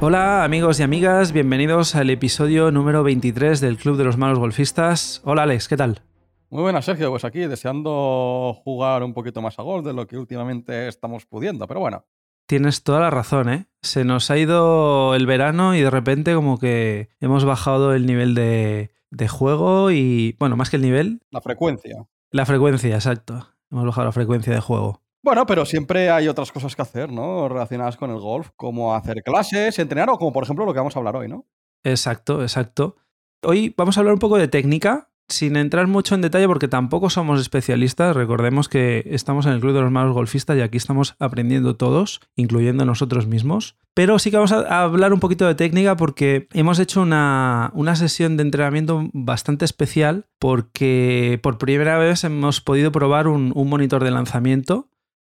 Hola 0.00 0.44
amigos 0.44 0.78
y 0.78 0.84
amigas, 0.84 1.32
bienvenidos 1.32 1.96
al 1.96 2.08
episodio 2.10 2.70
número 2.70 3.02
23 3.02 3.60
del 3.60 3.76
Club 3.76 3.96
de 3.96 4.04
los 4.04 4.16
Malos 4.16 4.38
Golfistas. 4.38 5.20
Hola 5.24 5.42
Alex, 5.42 5.66
¿qué 5.66 5.76
tal? 5.76 6.02
Muy 6.50 6.62
buenas, 6.62 6.84
Sergio. 6.84 7.10
Pues 7.10 7.24
aquí 7.24 7.40
deseando 7.40 8.54
jugar 8.62 9.02
un 9.02 9.12
poquito 9.12 9.42
más 9.42 9.58
a 9.58 9.62
golf 9.62 9.84
de 9.84 9.92
lo 9.92 10.06
que 10.06 10.16
últimamente 10.16 10.86
estamos 10.86 11.26
pudiendo, 11.26 11.66
pero 11.66 11.80
bueno. 11.80 12.06
Tienes 12.46 12.84
toda 12.84 13.00
la 13.00 13.10
razón, 13.10 13.48
¿eh? 13.48 13.66
Se 13.82 14.04
nos 14.04 14.30
ha 14.30 14.38
ido 14.38 15.16
el 15.16 15.26
verano 15.26 15.74
y 15.74 15.80
de 15.80 15.90
repente 15.90 16.32
como 16.32 16.60
que 16.60 17.08
hemos 17.18 17.44
bajado 17.44 17.92
el 17.92 18.06
nivel 18.06 18.36
de, 18.36 18.92
de 19.10 19.26
juego 19.26 19.90
y, 19.90 20.36
bueno, 20.38 20.56
más 20.56 20.70
que 20.70 20.76
el 20.76 20.82
nivel. 20.82 21.22
La 21.30 21.40
frecuencia. 21.40 22.06
La 22.30 22.46
frecuencia, 22.46 22.94
exacto. 22.94 23.48
Hemos 23.72 23.84
bajado 23.84 24.04
la 24.06 24.12
frecuencia 24.12 24.54
de 24.54 24.60
juego. 24.60 25.02
Bueno, 25.22 25.46
pero 25.46 25.64
siempre 25.64 26.10
hay 26.10 26.28
otras 26.28 26.52
cosas 26.52 26.76
que 26.76 26.82
hacer, 26.82 27.10
¿no? 27.10 27.48
Relacionadas 27.48 27.96
con 27.96 28.10
el 28.10 28.18
golf, 28.18 28.50
como 28.56 28.94
hacer 28.94 29.22
clases, 29.22 29.78
entrenar 29.78 30.08
o 30.10 30.18
como 30.18 30.32
por 30.32 30.44
ejemplo 30.44 30.64
lo 30.64 30.72
que 30.72 30.78
vamos 30.78 30.96
a 30.96 31.00
hablar 31.00 31.16
hoy, 31.16 31.28
¿no? 31.28 31.44
Exacto, 31.84 32.42
exacto. 32.42 32.96
Hoy 33.42 33.74
vamos 33.76 33.96
a 33.96 34.00
hablar 34.00 34.14
un 34.14 34.20
poco 34.20 34.36
de 34.36 34.48
técnica, 34.48 35.10
sin 35.28 35.56
entrar 35.56 35.86
mucho 35.86 36.14
en 36.14 36.22
detalle 36.22 36.46
porque 36.46 36.68
tampoco 36.68 37.10
somos 37.10 37.40
especialistas. 37.40 38.16
Recordemos 38.16 38.68
que 38.68 39.04
estamos 39.06 39.46
en 39.46 39.52
el 39.52 39.60
Club 39.60 39.74
de 39.74 39.82
los 39.82 39.90
Malos 39.90 40.14
Golfistas 40.14 40.56
y 40.56 40.62
aquí 40.62 40.78
estamos 40.78 41.16
aprendiendo 41.18 41.76
todos, 41.76 42.20
incluyendo 42.34 42.84
nosotros 42.84 43.26
mismos. 43.26 43.76
Pero 43.94 44.18
sí 44.18 44.30
que 44.30 44.36
vamos 44.36 44.52
a 44.52 44.82
hablar 44.82 45.12
un 45.12 45.20
poquito 45.20 45.46
de 45.46 45.54
técnica 45.54 45.96
porque 45.96 46.48
hemos 46.52 46.78
hecho 46.78 47.02
una, 47.02 47.70
una 47.74 47.96
sesión 47.96 48.36
de 48.36 48.44
entrenamiento 48.44 49.08
bastante 49.12 49.64
especial 49.64 50.26
porque 50.38 51.38
por 51.42 51.58
primera 51.58 51.98
vez 51.98 52.24
hemos 52.24 52.60
podido 52.60 52.92
probar 52.92 53.28
un, 53.28 53.52
un 53.54 53.68
monitor 53.68 54.04
de 54.04 54.12
lanzamiento 54.12 54.88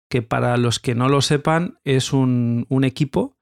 que 0.09 0.21
para 0.21 0.57
los 0.57 0.79
que 0.79 0.95
no 0.95 1.09
lo 1.09 1.21
sepan 1.21 1.79
es 1.83 2.13
un, 2.13 2.65
un 2.69 2.83
equipo 2.83 3.37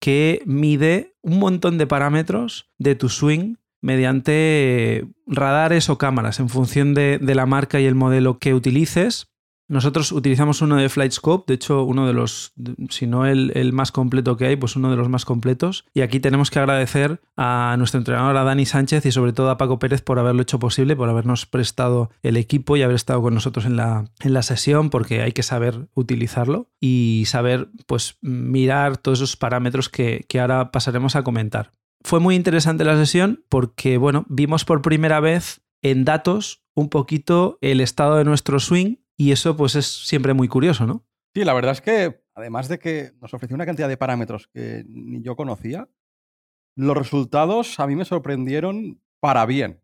que 0.00 0.42
mide 0.44 1.16
un 1.22 1.38
montón 1.38 1.78
de 1.78 1.86
parámetros 1.86 2.70
de 2.78 2.94
tu 2.94 3.08
swing 3.08 3.56
mediante 3.80 5.06
radares 5.26 5.90
o 5.90 5.98
cámaras 5.98 6.40
en 6.40 6.48
función 6.48 6.94
de, 6.94 7.18
de, 7.18 7.34
la 7.34 7.46
marca 7.46 7.80
y 7.80 7.86
el 7.86 7.94
modelo 7.94 8.38
que 8.38 8.54
utilices. 8.54 9.33
Nosotros 9.66 10.12
utilizamos 10.12 10.60
uno 10.60 10.76
de 10.76 10.88
FlightScope, 10.88 11.44
de 11.46 11.54
hecho 11.54 11.84
uno 11.84 12.06
de 12.06 12.12
los, 12.12 12.52
si 12.90 13.06
no 13.06 13.24
el, 13.26 13.50
el, 13.54 13.72
más 13.72 13.92
completo 13.92 14.36
que 14.36 14.46
hay, 14.46 14.56
pues 14.56 14.76
uno 14.76 14.90
de 14.90 14.96
los 14.96 15.08
más 15.08 15.24
completos. 15.24 15.86
Y 15.94 16.02
aquí 16.02 16.20
tenemos 16.20 16.50
que 16.50 16.58
agradecer 16.58 17.22
a 17.36 17.74
nuestro 17.78 17.98
entrenador, 17.98 18.36
a 18.36 18.44
Dani 18.44 18.66
Sánchez 18.66 19.06
y 19.06 19.12
sobre 19.12 19.32
todo 19.32 19.50
a 19.50 19.56
Paco 19.56 19.78
Pérez 19.78 20.02
por 20.02 20.18
haberlo 20.18 20.42
hecho 20.42 20.58
posible, 20.58 20.96
por 20.96 21.08
habernos 21.08 21.46
prestado 21.46 22.10
el 22.22 22.36
equipo 22.36 22.76
y 22.76 22.82
haber 22.82 22.96
estado 22.96 23.22
con 23.22 23.34
nosotros 23.34 23.64
en 23.64 23.76
la, 23.76 24.04
en 24.20 24.34
la 24.34 24.42
sesión, 24.42 24.90
porque 24.90 25.22
hay 25.22 25.32
que 25.32 25.42
saber 25.42 25.88
utilizarlo 25.94 26.68
y 26.78 27.24
saber 27.26 27.70
pues 27.86 28.18
mirar 28.20 28.98
todos 28.98 29.20
esos 29.20 29.36
parámetros 29.36 29.88
que, 29.88 30.26
que 30.28 30.40
ahora 30.40 30.72
pasaremos 30.72 31.16
a 31.16 31.24
comentar. 31.24 31.72
Fue 32.02 32.20
muy 32.20 32.34
interesante 32.34 32.84
la 32.84 32.96
sesión 32.96 33.44
porque, 33.48 33.96
bueno, 33.96 34.26
vimos 34.28 34.66
por 34.66 34.82
primera 34.82 35.20
vez 35.20 35.62
en 35.80 36.04
datos 36.04 36.64
un 36.74 36.90
poquito 36.90 37.58
el 37.62 37.80
estado 37.80 38.16
de 38.16 38.24
nuestro 38.24 38.60
swing 38.60 38.96
y 39.16 39.32
eso 39.32 39.56
pues 39.56 39.74
es 39.74 39.86
siempre 39.86 40.34
muy 40.34 40.48
curioso, 40.48 40.86
¿no? 40.86 41.04
Sí, 41.34 41.44
la 41.44 41.54
verdad 41.54 41.72
es 41.72 41.80
que 41.80 42.24
además 42.34 42.68
de 42.68 42.78
que 42.78 43.12
nos 43.20 43.34
ofreció 43.34 43.54
una 43.54 43.66
cantidad 43.66 43.88
de 43.88 43.96
parámetros 43.96 44.48
que 44.48 44.84
ni 44.88 45.22
yo 45.22 45.36
conocía, 45.36 45.88
los 46.76 46.96
resultados 46.96 47.78
a 47.80 47.86
mí 47.86 47.96
me 47.96 48.04
sorprendieron 48.04 49.00
para 49.20 49.46
bien. 49.46 49.80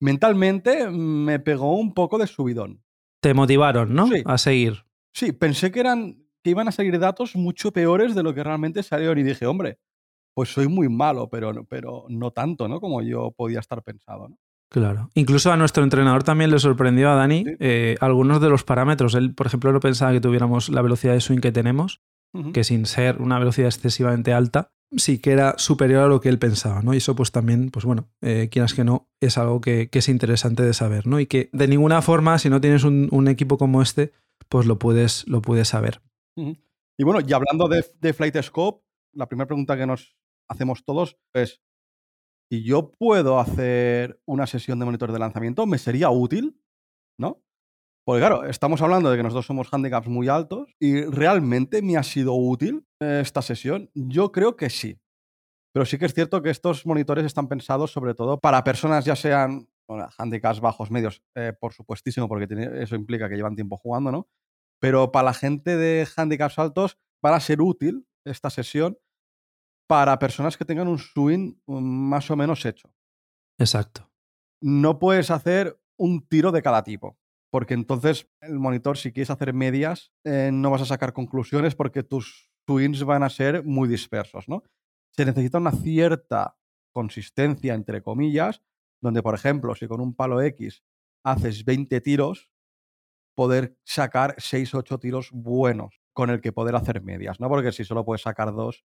Mentalmente 0.00 0.88
me 0.90 1.38
pegó 1.38 1.76
un 1.76 1.94
poco 1.94 2.18
de 2.18 2.26
subidón. 2.26 2.82
Te 3.20 3.34
motivaron, 3.34 3.94
¿no? 3.94 4.08
Sí. 4.08 4.22
A 4.24 4.38
seguir. 4.38 4.84
Sí, 5.12 5.32
pensé 5.32 5.70
que 5.70 5.80
eran 5.80 6.24
que 6.44 6.50
iban 6.50 6.68
a 6.68 6.72
salir 6.72 6.98
datos 6.98 7.34
mucho 7.36 7.72
peores 7.72 8.14
de 8.14 8.22
lo 8.22 8.34
que 8.34 8.44
realmente 8.44 8.82
salieron 8.82 9.18
y 9.18 9.22
dije, 9.22 9.46
hombre, 9.46 9.78
pues 10.34 10.50
soy 10.50 10.68
muy 10.68 10.90
malo, 10.90 11.30
pero, 11.30 11.64
pero 11.64 12.04
no 12.10 12.32
tanto, 12.32 12.68
¿no? 12.68 12.80
Como 12.80 13.00
yo 13.00 13.30
podía 13.30 13.60
estar 13.60 13.82
pensado, 13.82 14.28
¿no? 14.28 14.38
Claro. 14.74 15.08
Incluso 15.14 15.52
a 15.52 15.56
nuestro 15.56 15.84
entrenador 15.84 16.24
también 16.24 16.50
le 16.50 16.58
sorprendió 16.58 17.08
a 17.08 17.14
Dani 17.14 17.44
Sí. 17.44 17.56
eh, 17.60 17.94
algunos 18.00 18.40
de 18.40 18.48
los 18.48 18.64
parámetros. 18.64 19.14
Él, 19.14 19.32
por 19.32 19.46
ejemplo, 19.46 19.72
no 19.72 19.78
pensaba 19.78 20.10
que 20.10 20.20
tuviéramos 20.20 20.68
la 20.68 20.82
velocidad 20.82 21.12
de 21.12 21.20
swing 21.20 21.38
que 21.38 21.52
tenemos, 21.52 22.00
que 22.52 22.64
sin 22.64 22.84
ser 22.86 23.22
una 23.22 23.38
velocidad 23.38 23.68
excesivamente 23.68 24.32
alta, 24.32 24.72
sí 24.96 25.20
que 25.20 25.30
era 25.30 25.54
superior 25.58 26.02
a 26.02 26.08
lo 26.08 26.20
que 26.20 26.28
él 26.28 26.40
pensaba, 26.40 26.82
¿no? 26.82 26.92
Y 26.92 26.96
eso 26.96 27.14
pues 27.14 27.30
también, 27.30 27.70
pues 27.70 27.84
bueno, 27.84 28.08
eh, 28.20 28.48
quieras 28.50 28.74
que 28.74 28.82
no, 28.82 29.08
es 29.20 29.38
algo 29.38 29.60
que, 29.60 29.88
que 29.90 30.00
es 30.00 30.08
interesante 30.08 30.64
de 30.64 30.74
saber, 30.74 31.06
¿no? 31.06 31.20
Y 31.20 31.26
que 31.26 31.48
de 31.52 31.68
ninguna 31.68 32.02
forma, 32.02 32.36
si 32.40 32.50
no 32.50 32.60
tienes 32.60 32.82
un, 32.82 33.06
un 33.12 33.28
equipo 33.28 33.56
como 33.58 33.80
este, 33.80 34.12
pues 34.48 34.66
lo 34.66 34.80
puedes, 34.80 35.24
lo 35.28 35.40
puedes 35.40 35.68
saber. 35.68 36.02
Y 36.36 37.04
bueno, 37.04 37.20
y 37.24 37.32
hablando 37.32 37.68
de, 37.68 37.84
de 38.00 38.12
Flight 38.12 38.42
Scope, 38.42 38.84
la 39.12 39.28
primera 39.28 39.46
pregunta 39.46 39.76
que 39.76 39.86
nos 39.86 40.16
hacemos 40.48 40.84
todos 40.84 41.16
es, 41.32 41.62
si 42.50 42.62
yo 42.64 42.90
puedo 42.98 43.38
hacer 43.40 44.20
una 44.26 44.46
sesión 44.46 44.78
de 44.78 44.84
monitor 44.84 45.12
de 45.12 45.18
lanzamiento, 45.18 45.66
¿me 45.66 45.78
sería 45.78 46.10
útil? 46.10 46.60
¿No? 47.18 47.42
Porque 48.06 48.20
claro, 48.20 48.44
estamos 48.44 48.82
hablando 48.82 49.10
de 49.10 49.16
que 49.16 49.22
nosotros 49.22 49.46
somos 49.46 49.72
handicaps 49.72 50.08
muy 50.08 50.28
altos 50.28 50.74
y 50.80 51.02
realmente 51.04 51.82
me 51.82 51.96
ha 51.96 52.02
sido 52.02 52.34
útil 52.34 52.86
eh, 53.00 53.20
esta 53.22 53.42
sesión. 53.42 53.90
Yo 53.94 54.32
creo 54.32 54.56
que 54.56 54.70
sí. 54.70 55.00
Pero 55.74 55.86
sí 55.86 55.98
que 55.98 56.06
es 56.06 56.14
cierto 56.14 56.42
que 56.42 56.50
estos 56.50 56.86
monitores 56.86 57.24
están 57.24 57.48
pensados 57.48 57.92
sobre 57.92 58.14
todo 58.14 58.40
para 58.40 58.62
personas 58.64 59.04
ya 59.04 59.16
sean 59.16 59.68
handicaps 60.18 60.60
bajos, 60.60 60.90
medios, 60.90 61.22
eh, 61.36 61.52
por 61.58 61.72
supuestísimo, 61.74 62.28
porque 62.28 62.46
tiene- 62.46 62.82
eso 62.82 62.96
implica 62.96 63.28
que 63.28 63.36
llevan 63.36 63.56
tiempo 63.56 63.76
jugando, 63.76 64.12
¿no? 64.12 64.28
Pero 64.80 65.12
para 65.12 65.26
la 65.26 65.34
gente 65.34 65.76
de 65.76 66.06
handicaps 66.16 66.58
altos 66.58 66.98
van 67.22 67.34
a 67.34 67.40
ser 67.40 67.60
útil 67.60 68.06
esta 68.26 68.50
sesión 68.50 68.98
para 69.86 70.18
personas 70.18 70.56
que 70.56 70.64
tengan 70.64 70.88
un 70.88 70.98
swing 70.98 71.54
mm, 71.66 71.80
más 71.80 72.30
o 72.30 72.36
menos 72.36 72.64
hecho. 72.64 72.92
Exacto. 73.58 74.10
No 74.60 74.98
puedes 74.98 75.30
hacer 75.30 75.78
un 75.96 76.26
tiro 76.26 76.52
de 76.52 76.62
cada 76.62 76.82
tipo, 76.82 77.18
porque 77.50 77.74
entonces 77.74 78.28
el 78.40 78.58
monitor, 78.58 78.96
si 78.96 79.12
quieres 79.12 79.30
hacer 79.30 79.52
medias, 79.52 80.12
eh, 80.24 80.50
no 80.52 80.70
vas 80.70 80.82
a 80.82 80.86
sacar 80.86 81.12
conclusiones 81.12 81.74
porque 81.74 82.02
tus 82.02 82.50
swings 82.66 83.04
van 83.04 83.22
a 83.22 83.30
ser 83.30 83.64
muy 83.64 83.88
dispersos, 83.88 84.48
¿no? 84.48 84.62
Se 85.12 85.24
necesita 85.24 85.58
una 85.58 85.72
cierta 85.72 86.56
consistencia, 86.92 87.74
entre 87.74 88.02
comillas, 88.02 88.62
donde, 89.00 89.22
por 89.22 89.34
ejemplo, 89.34 89.74
si 89.74 89.86
con 89.86 90.00
un 90.00 90.14
palo 90.14 90.40
X 90.40 90.82
haces 91.24 91.64
20 91.64 92.00
tiros, 92.00 92.50
poder 93.36 93.76
sacar 93.84 94.34
6 94.38 94.74
8 94.74 94.98
tiros 94.98 95.30
buenos 95.32 96.00
con 96.12 96.30
el 96.30 96.40
que 96.40 96.52
poder 96.52 96.76
hacer 96.76 97.02
medias, 97.02 97.40
¿no? 97.40 97.48
Porque 97.48 97.72
si 97.72 97.84
solo 97.84 98.04
puedes 98.04 98.22
sacar 98.22 98.52
dos, 98.52 98.84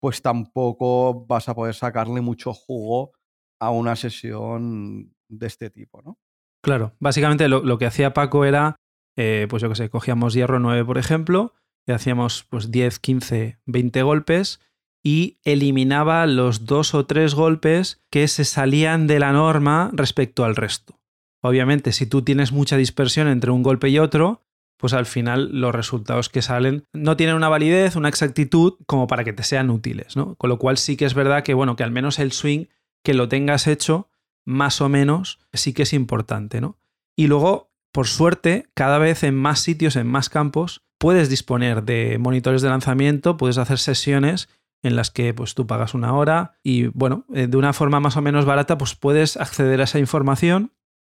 pues 0.00 0.22
tampoco 0.22 1.26
vas 1.26 1.48
a 1.48 1.54
poder 1.54 1.74
sacarle 1.74 2.20
mucho 2.20 2.52
jugo 2.52 3.12
a 3.60 3.70
una 3.70 3.96
sesión 3.96 5.14
de 5.28 5.46
este 5.46 5.70
tipo, 5.70 6.02
¿no? 6.02 6.18
Claro, 6.62 6.94
básicamente 6.98 7.48
lo, 7.48 7.78
que 7.78 7.86
hacía 7.86 8.12
Paco 8.12 8.44
era, 8.44 8.76
eh, 9.16 9.46
pues 9.48 9.62
yo 9.62 9.68
que 9.68 9.76
sé, 9.76 9.88
cogíamos 9.88 10.34
hierro 10.34 10.58
9, 10.58 10.84
por 10.84 10.98
ejemplo, 10.98 11.54
y 11.86 11.92
hacíamos 11.92 12.44
pues 12.50 12.70
10, 12.70 12.98
15, 12.98 13.60
20 13.64 14.02
golpes 14.02 14.60
y 15.02 15.38
eliminaba 15.44 16.26
los 16.26 16.66
dos 16.66 16.94
o 16.94 17.06
tres 17.06 17.34
golpes 17.34 18.04
que 18.10 18.28
se 18.28 18.44
salían 18.44 19.06
de 19.06 19.18
la 19.18 19.32
norma 19.32 19.90
respecto 19.94 20.44
al 20.44 20.56
resto. 20.56 21.00
Obviamente, 21.42 21.92
si 21.92 22.06
tú 22.06 22.22
tienes 22.22 22.52
mucha 22.52 22.76
dispersión 22.76 23.26
entre 23.26 23.50
un 23.50 23.62
golpe 23.62 23.88
y 23.88 23.98
otro, 23.98 24.42
pues 24.80 24.94
al 24.94 25.04
final 25.04 25.50
los 25.52 25.74
resultados 25.74 26.30
que 26.30 26.40
salen 26.40 26.84
no 26.94 27.16
tienen 27.16 27.36
una 27.36 27.50
validez, 27.50 27.96
una 27.96 28.08
exactitud 28.08 28.74
como 28.86 29.06
para 29.06 29.24
que 29.24 29.34
te 29.34 29.42
sean 29.42 29.68
útiles, 29.68 30.16
¿no? 30.16 30.36
Con 30.36 30.48
lo 30.48 30.58
cual 30.58 30.78
sí 30.78 30.96
que 30.96 31.04
es 31.04 31.12
verdad 31.12 31.42
que, 31.44 31.52
bueno, 31.52 31.76
que 31.76 31.84
al 31.84 31.90
menos 31.90 32.18
el 32.18 32.32
swing 32.32 32.64
que 33.04 33.12
lo 33.12 33.28
tengas 33.28 33.66
hecho, 33.66 34.08
más 34.46 34.80
o 34.80 34.88
menos, 34.88 35.38
sí 35.52 35.74
que 35.74 35.82
es 35.82 35.92
importante, 35.92 36.62
¿no? 36.62 36.78
Y 37.14 37.26
luego, 37.26 37.70
por 37.92 38.06
suerte, 38.06 38.68
cada 38.72 38.96
vez 38.96 39.22
en 39.22 39.34
más 39.34 39.60
sitios, 39.60 39.96
en 39.96 40.06
más 40.06 40.30
campos, 40.30 40.82
puedes 40.98 41.28
disponer 41.28 41.82
de 41.82 42.16
monitores 42.18 42.62
de 42.62 42.70
lanzamiento, 42.70 43.36
puedes 43.36 43.58
hacer 43.58 43.78
sesiones 43.78 44.48
en 44.82 44.96
las 44.96 45.10
que 45.10 45.34
pues 45.34 45.54
tú 45.54 45.66
pagas 45.66 45.92
una 45.92 46.14
hora 46.14 46.58
y 46.62 46.86
bueno, 46.86 47.26
eh, 47.34 47.48
de 47.48 47.56
una 47.58 47.74
forma 47.74 48.00
más 48.00 48.16
o 48.16 48.22
menos 48.22 48.46
barata 48.46 48.78
pues 48.78 48.94
puedes 48.94 49.36
acceder 49.36 49.82
a 49.82 49.84
esa 49.84 49.98
información. 49.98 50.72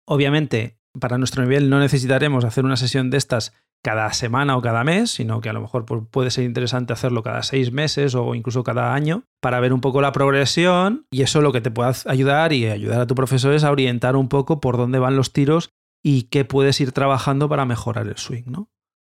Obviamente, 0.06 0.81
para 1.00 1.18
nuestro 1.18 1.44
nivel 1.44 1.70
no 1.70 1.80
necesitaremos 1.80 2.46
hacer 2.46 2.66
una 2.66 2.78
sesión 2.78 3.10
de 3.10 3.18
estas 3.18 3.54
cada 3.84 4.14
semana 4.14 4.56
o 4.58 4.62
cada 4.62 4.84
mes, 4.84 5.12
sino 5.12 5.42
que 5.42 5.50
a 5.50 5.54
lo 5.54 5.62
mejor 5.62 5.86
pues, 5.86 6.04
puede 6.12 6.30
ser 6.30 6.44
interesante 6.44 6.94
hacerlo 6.94 7.24
cada 7.24 7.42
seis 7.42 7.72
meses 7.72 8.14
o 8.14 8.36
incluso 8.36 8.64
cada 8.64 8.94
año 8.94 9.24
para 9.40 9.60
ver 9.60 9.74
un 9.74 9.82
poco 9.82 10.02
la 10.02 10.12
progresión 10.12 11.08
y 11.10 11.24
eso 11.24 11.42
lo 11.42 11.52
que 11.52 11.62
te 11.62 11.72
pueda 11.72 11.94
ayudar 12.06 12.54
y 12.54 12.68
ayudar 12.68 13.02
a 13.02 13.08
tu 13.08 13.16
profesor 13.16 13.54
es 13.54 13.64
a 13.64 13.72
orientar 13.72 14.16
un 14.16 14.30
poco 14.30 14.60
por 14.60 14.78
dónde 14.78 15.00
van 15.00 15.16
los 15.16 15.34
tiros 15.34 15.72
y 16.04 16.24
qué 16.24 16.46
puedes 16.46 16.80
ir 16.80 16.92
trabajando 16.92 17.50
para 17.50 17.66
mejorar 17.66 18.08
el 18.08 18.18
swing, 18.18 18.44
¿no? 18.46 18.70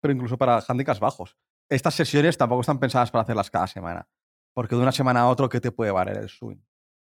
Pero 0.01 0.15
incluso 0.15 0.39
para 0.39 0.63
handicaps 0.67 1.01
bajos. 1.01 1.37
Estas 1.69 1.95
sesiones 1.95 2.37
tampoco 2.37 2.61
están 2.61 2.79
pensadas 2.79 3.11
para 3.11 3.23
hacerlas 3.23 3.51
cada 3.51 3.67
semana, 3.67 4.09
porque 4.55 4.77
de 4.77 4.83
una 4.83 4.93
semana 4.93 5.21
a 5.21 5.29
otra, 5.29 5.49
¿qué 5.49 5.61
te 5.61 5.73
puede 5.73 5.91
valer 5.91 6.19
el 6.19 6.29
swing? 6.29 6.59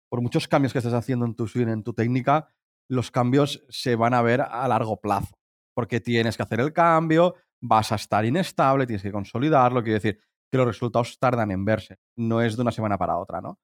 Por 0.09 0.21
muchos 0.21 0.47
cambios 0.47 0.71
que 0.71 0.79
estés 0.79 0.93
haciendo 0.93 1.25
en 1.25 1.35
tu 1.35 1.47
swing, 1.47 1.67
en 1.67 1.83
tu 1.83 1.93
técnica, 1.93 2.47
los 2.91 3.09
cambios 3.09 3.63
se 3.69 3.95
van 3.95 4.13
a 4.13 4.21
ver 4.21 4.41
a 4.41 4.67
largo 4.67 4.99
plazo, 4.99 5.37
porque 5.73 6.01
tienes 6.01 6.35
que 6.35 6.43
hacer 6.43 6.59
el 6.59 6.73
cambio, 6.73 7.35
vas 7.61 7.93
a 7.93 7.95
estar 7.95 8.25
inestable, 8.25 8.85
tienes 8.85 9.01
que 9.01 9.13
consolidarlo, 9.13 9.81
quiero 9.81 9.95
decir, 9.95 10.19
que 10.51 10.57
los 10.57 10.67
resultados 10.67 11.17
tardan 11.17 11.51
en 11.51 11.63
verse. 11.63 11.99
No 12.17 12.41
es 12.41 12.57
de 12.57 12.63
una 12.63 12.71
semana 12.71 12.97
para 12.97 13.17
otra, 13.17 13.39
¿no? 13.39 13.59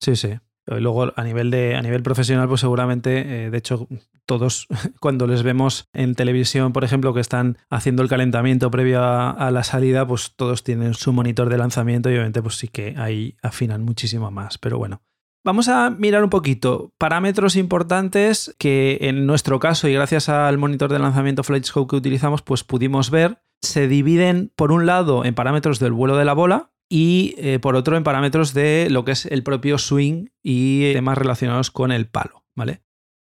Sí, 0.00 0.16
sí. 0.16 0.36
Luego, 0.66 1.12
a 1.14 1.24
nivel, 1.24 1.50
de, 1.50 1.76
a 1.76 1.82
nivel 1.82 2.02
profesional, 2.02 2.48
pues 2.48 2.60
seguramente, 2.60 3.46
eh, 3.46 3.50
de 3.50 3.58
hecho, 3.58 3.86
todos 4.26 4.66
cuando 5.00 5.28
les 5.28 5.44
vemos 5.44 5.88
en 5.92 6.16
televisión, 6.16 6.72
por 6.72 6.82
ejemplo, 6.82 7.14
que 7.14 7.20
están 7.20 7.58
haciendo 7.70 8.02
el 8.02 8.08
calentamiento 8.08 8.70
previo 8.70 9.00
a, 9.02 9.50
la 9.52 9.62
salida, 9.62 10.06
pues 10.06 10.34
todos 10.34 10.64
tienen 10.64 10.94
su 10.94 11.12
monitor 11.12 11.48
de 11.50 11.58
lanzamiento 11.58 12.10
y 12.10 12.14
obviamente 12.14 12.42
pues 12.42 12.56
sí 12.56 12.68
que 12.68 12.94
ahí 12.96 13.36
afinan 13.42 13.82
muchísimo 13.82 14.30
más. 14.32 14.58
Pero 14.58 14.78
bueno, 14.78 15.02
Vamos 15.44 15.68
a 15.68 15.90
mirar 15.90 16.22
un 16.22 16.30
poquito 16.30 16.92
parámetros 16.98 17.56
importantes 17.56 18.54
que 18.58 18.98
en 19.00 19.26
nuestro 19.26 19.58
caso 19.58 19.88
y 19.88 19.94
gracias 19.94 20.28
al 20.28 20.56
monitor 20.56 20.92
de 20.92 21.00
lanzamiento 21.00 21.42
FlightScope 21.42 21.90
que 21.90 21.96
utilizamos, 21.96 22.42
pues 22.42 22.62
pudimos 22.62 23.10
ver. 23.10 23.42
Se 23.60 23.88
dividen 23.88 24.52
por 24.54 24.70
un 24.70 24.86
lado 24.86 25.24
en 25.24 25.34
parámetros 25.34 25.80
del 25.80 25.92
vuelo 25.92 26.16
de 26.16 26.24
la 26.24 26.32
bola, 26.32 26.72
y 26.94 27.34
eh, 27.38 27.58
por 27.58 27.74
otro 27.74 27.96
en 27.96 28.04
parámetros 28.04 28.52
de 28.52 28.88
lo 28.90 29.06
que 29.06 29.12
es 29.12 29.24
el 29.24 29.42
propio 29.42 29.78
swing 29.78 30.26
y 30.42 30.92
temas 30.92 31.16
relacionados 31.16 31.70
con 31.70 31.90
el 31.90 32.06
palo, 32.06 32.44
¿vale? 32.54 32.82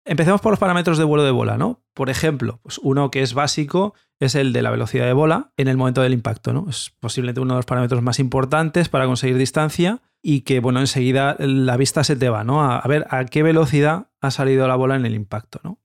Empecemos 0.06 0.40
por 0.40 0.52
los 0.52 0.58
parámetros 0.58 0.96
de 0.96 1.04
vuelo 1.04 1.22
de 1.22 1.32
bola, 1.32 1.58
¿no? 1.58 1.84
Por 1.92 2.08
ejemplo, 2.08 2.60
pues 2.62 2.78
uno 2.78 3.10
que 3.10 3.20
es 3.20 3.34
básico 3.34 3.92
es 4.20 4.36
el 4.36 4.54
de 4.54 4.62
la 4.62 4.70
velocidad 4.70 5.04
de 5.04 5.12
bola 5.12 5.52
en 5.58 5.68
el 5.68 5.76
momento 5.76 6.00
del 6.00 6.14
impacto, 6.14 6.54
¿no? 6.54 6.66
Es 6.70 6.96
posiblemente 6.98 7.42
uno 7.42 7.52
de 7.52 7.58
los 7.58 7.66
parámetros 7.66 8.00
más 8.00 8.18
importantes 8.20 8.88
para 8.88 9.04
conseguir 9.04 9.36
distancia 9.36 10.00
y 10.22 10.42
que, 10.42 10.60
bueno, 10.60 10.80
enseguida 10.80 11.36
la 11.40 11.76
vista 11.76 12.04
se 12.04 12.16
te 12.16 12.28
va, 12.28 12.44
¿no? 12.44 12.62
A, 12.64 12.80
ver 12.86 13.06
a 13.10 13.24
qué 13.24 13.42
velocidad 13.42 14.06
ha 14.20 14.30
salido 14.30 14.68
la 14.68 14.76
bola 14.76 14.94
en 14.94 15.04
el 15.04 15.14
impacto, 15.14 15.60
¿no? 15.64 15.80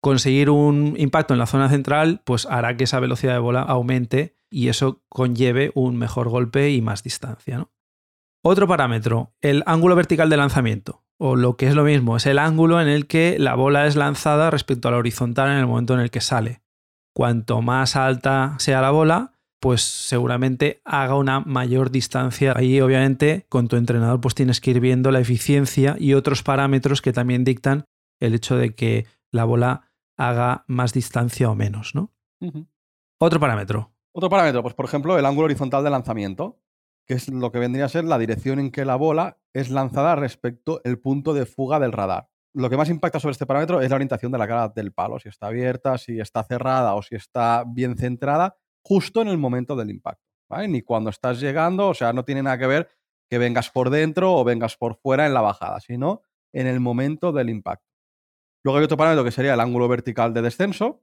Conseguir 0.00 0.50
un 0.50 0.94
impacto 0.98 1.32
en 1.32 1.40
la 1.40 1.46
zona 1.46 1.68
central, 1.70 2.20
pues 2.24 2.46
hará 2.46 2.76
que 2.76 2.84
esa 2.84 3.00
velocidad 3.00 3.32
de 3.32 3.38
bola 3.40 3.62
aumente 3.62 4.36
y 4.50 4.68
eso 4.68 5.02
conlleve 5.08 5.72
un 5.74 5.96
mejor 5.96 6.28
golpe 6.28 6.70
y 6.70 6.82
más 6.82 7.02
distancia. 7.02 7.66
Otro 8.44 8.68
parámetro, 8.68 9.34
el 9.40 9.64
ángulo 9.66 9.96
vertical 9.96 10.30
de 10.30 10.36
lanzamiento, 10.36 11.04
o 11.18 11.34
lo 11.34 11.56
que 11.56 11.66
es 11.66 11.74
lo 11.74 11.82
mismo, 11.82 12.16
es 12.16 12.26
el 12.26 12.38
ángulo 12.38 12.80
en 12.80 12.88
el 12.88 13.06
que 13.08 13.36
la 13.38 13.56
bola 13.56 13.86
es 13.86 13.96
lanzada 13.96 14.50
respecto 14.50 14.88
a 14.88 14.92
la 14.92 14.98
horizontal 14.98 15.50
en 15.50 15.56
el 15.56 15.66
momento 15.66 15.94
en 15.94 16.00
el 16.00 16.10
que 16.10 16.20
sale. 16.20 16.62
Cuanto 17.12 17.62
más 17.62 17.96
alta 17.96 18.54
sea 18.58 18.80
la 18.80 18.92
bola, 18.92 19.32
pues 19.60 19.82
seguramente 19.82 20.80
haga 20.84 21.16
una 21.16 21.40
mayor 21.40 21.90
distancia. 21.90 22.52
Ahí 22.56 22.80
obviamente 22.80 23.46
con 23.48 23.68
tu 23.68 23.76
entrenador 23.76 24.20
pues 24.20 24.34
tienes 24.34 24.60
que 24.60 24.70
ir 24.72 24.80
viendo 24.80 25.10
la 25.10 25.20
eficiencia 25.20 25.96
y 25.98 26.14
otros 26.14 26.42
parámetros 26.42 27.02
que 27.02 27.12
también 27.12 27.44
dictan 27.44 27.84
el 28.20 28.34
hecho 28.34 28.56
de 28.56 28.74
que 28.74 29.06
la 29.30 29.44
bola 29.44 29.90
haga 30.16 30.64
más 30.66 30.92
distancia 30.92 31.50
o 31.50 31.54
menos, 31.54 31.94
¿no? 31.94 32.12
Otro 33.18 33.40
parámetro, 33.40 33.92
otro 34.12 34.30
parámetro, 34.30 34.62
pues 34.62 34.74
por 34.74 34.84
ejemplo, 34.84 35.18
el 35.18 35.26
ángulo 35.26 35.44
horizontal 35.44 35.84
de 35.84 35.90
lanzamiento, 35.90 36.60
que 37.06 37.14
es 37.14 37.28
lo 37.28 37.52
que 37.52 37.58
vendría 37.58 37.84
a 37.84 37.88
ser 37.88 38.04
la 38.04 38.18
dirección 38.18 38.58
en 38.58 38.70
que 38.70 38.84
la 38.84 38.96
bola 38.96 39.38
es 39.52 39.70
lanzada 39.70 40.16
respecto 40.16 40.80
al 40.84 40.98
punto 40.98 41.34
de 41.34 41.46
fuga 41.46 41.78
del 41.78 41.92
radar. 41.92 42.28
Lo 42.54 42.68
que 42.70 42.76
más 42.76 42.90
impacta 42.90 43.20
sobre 43.20 43.32
este 43.32 43.46
parámetro 43.46 43.80
es 43.80 43.90
la 43.90 43.96
orientación 43.96 44.32
de 44.32 44.38
la 44.38 44.48
cara 44.48 44.68
del 44.68 44.92
palo, 44.92 45.18
si 45.18 45.28
está 45.28 45.46
abierta, 45.46 45.98
si 45.98 46.18
está 46.18 46.42
cerrada 46.42 46.94
o 46.94 47.02
si 47.02 47.14
está 47.14 47.64
bien 47.66 47.96
centrada, 47.96 48.56
justo 48.88 49.20
en 49.20 49.28
el 49.28 49.36
momento 49.36 49.76
del 49.76 49.90
impacto. 49.90 50.24
Ni 50.66 50.80
cuando 50.80 51.10
estás 51.10 51.40
llegando, 51.40 51.88
o 51.88 51.94
sea, 51.94 52.14
no 52.14 52.24
tiene 52.24 52.42
nada 52.42 52.56
que 52.56 52.66
ver 52.66 52.88
que 53.28 53.36
vengas 53.36 53.70
por 53.70 53.90
dentro 53.90 54.34
o 54.34 54.44
vengas 54.44 54.78
por 54.78 54.96
fuera 54.96 55.26
en 55.26 55.34
la 55.34 55.42
bajada, 55.42 55.78
sino 55.80 56.22
en 56.54 56.66
el 56.66 56.80
momento 56.80 57.30
del 57.30 57.50
impacto. 57.50 57.86
Luego 58.64 58.78
hay 58.78 58.84
otro 58.84 58.96
parámetro 58.96 59.24
que 59.24 59.30
sería 59.30 59.52
el 59.52 59.60
ángulo 59.60 59.88
vertical 59.88 60.32
de 60.32 60.40
descenso, 60.40 61.02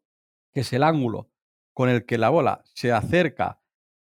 que 0.51 0.61
es 0.61 0.73
el 0.73 0.81
ángulo 0.81 1.29
con 1.75 1.89
el 1.89 2.05
que 2.07 2.17
la 2.17 2.29
bola 2.29 2.63
se 2.73 2.91
acerca 2.91 3.61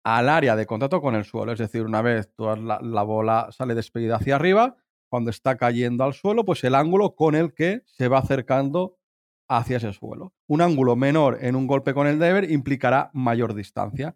al 0.06 0.30
área 0.30 0.56
de 0.56 0.66
contacto 0.66 1.02
con 1.02 1.16
el 1.16 1.26
suelo. 1.26 1.52
Es 1.52 1.60
decir, 1.60 1.82
una 1.82 2.02
vez 2.02 2.32
la, 2.38 2.80
la, 2.82 3.04
bola 3.04 3.50
sale 3.52 3.76
despedida 3.76 4.16
hacia 4.16 4.36
arriba, 4.36 4.78
cuando 5.10 5.32
está 5.32 5.58
cayendo 5.58 6.06
al 6.06 6.14
suelo, 6.14 6.46
pues 6.46 6.64
el 6.64 6.76
ángulo 6.76 7.16
con 7.16 7.36
el 7.36 7.54
que 7.54 7.82
se 7.86 8.08
va 8.08 8.20
acercando 8.20 8.98
hacia 9.48 9.78
ese 9.78 9.94
suelo. 9.94 10.34
Un 10.48 10.62
ángulo 10.62 10.96
menor 10.96 11.40
en 11.42 11.56
un 11.56 11.68
golpe 11.68 11.94
con 11.94 12.08
el 12.08 12.20
driver 12.20 12.50
implicará 12.50 13.12
mayor 13.14 13.54
distancia. 13.54 14.16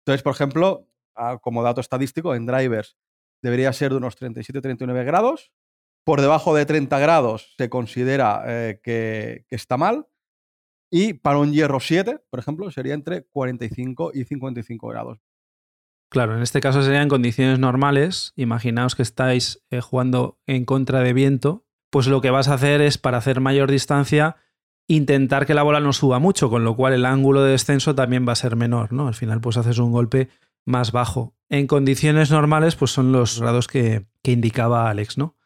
Entonces, 0.00 0.22
por 0.22 0.34
ejemplo, 0.34 0.88
ah, 1.14 1.38
como 1.40 1.62
dato 1.62 1.80
estadístico, 1.80 2.34
en 2.34 2.46
drivers 2.46 2.96
debería 3.42 3.72
ser 3.72 3.90
de 3.90 3.98
unos 3.98 4.16
37-39 4.16 5.04
grados. 5.04 5.52
Por 6.04 6.20
debajo 6.20 6.54
de 6.54 6.66
30 6.66 6.98
grados 6.98 7.54
se 7.56 7.68
considera 7.68 8.42
eh, 8.46 8.80
que, 8.82 9.46
está 9.50 9.76
mal 9.76 10.08
y 10.90 11.14
para 11.14 11.38
un 11.38 11.52
hierro 11.52 11.78
7, 11.78 12.20
por 12.28 12.40
ejemplo, 12.40 12.70
sería 12.70 12.94
entre 12.94 13.22
45 13.22 14.10
y 14.14 14.24
55 14.24 14.88
grados. 14.88 15.20
Claro, 16.10 16.36
en 16.36 16.42
este 16.42 16.60
caso 16.60 16.82
serían 16.82 17.08
condiciones 17.08 17.58
normales. 17.58 18.32
Imaginaos 18.36 18.94
que 18.94 19.02
estáis 19.02 19.64
eh, 19.70 19.80
jugando 19.80 20.38
en 20.46 20.64
contra 20.64 21.00
de 21.00 21.12
viento. 21.12 21.64
Pues 21.88 22.06
lo 22.06 22.20
que 22.20 22.30
vas 22.30 22.48
a 22.48 22.54
hacer 22.54 22.80
es, 22.80 22.98
para 22.98 23.18
hacer 23.18 23.40
mayor 23.40 23.70
distancia, 23.70 24.36
intentar 24.96 25.46
que 25.46 25.54
la 25.54 25.62
bola 25.62 25.80
no 25.80 25.92
suba 25.92 26.18
mucho, 26.18 26.50
con 26.50 26.64
lo 26.64 26.76
cual 26.76 26.92
el 26.92 27.04
ángulo 27.04 27.42
de 27.42 27.52
descenso 27.52 27.94
también 27.94 28.26
va 28.26 28.32
a 28.32 28.36
ser 28.36 28.56
menor, 28.56 28.92
¿no? 28.92 29.08
Al 29.08 29.14
final, 29.14 29.40
pues 29.40 29.56
haces 29.56 29.78
un 29.78 29.92
golpe 29.92 30.28
más 30.64 30.92
bajo. 30.92 31.34
En 31.48 31.66
condiciones 31.66 32.30
normales, 32.30 32.76
pues 32.76 32.90
son 32.90 33.12
los 33.12 33.40
grados 33.40 33.68
que, 33.68 34.06
que 34.22 34.32
indicaba 34.32 34.88
Alex, 34.90 35.18
¿no? 35.18 35.36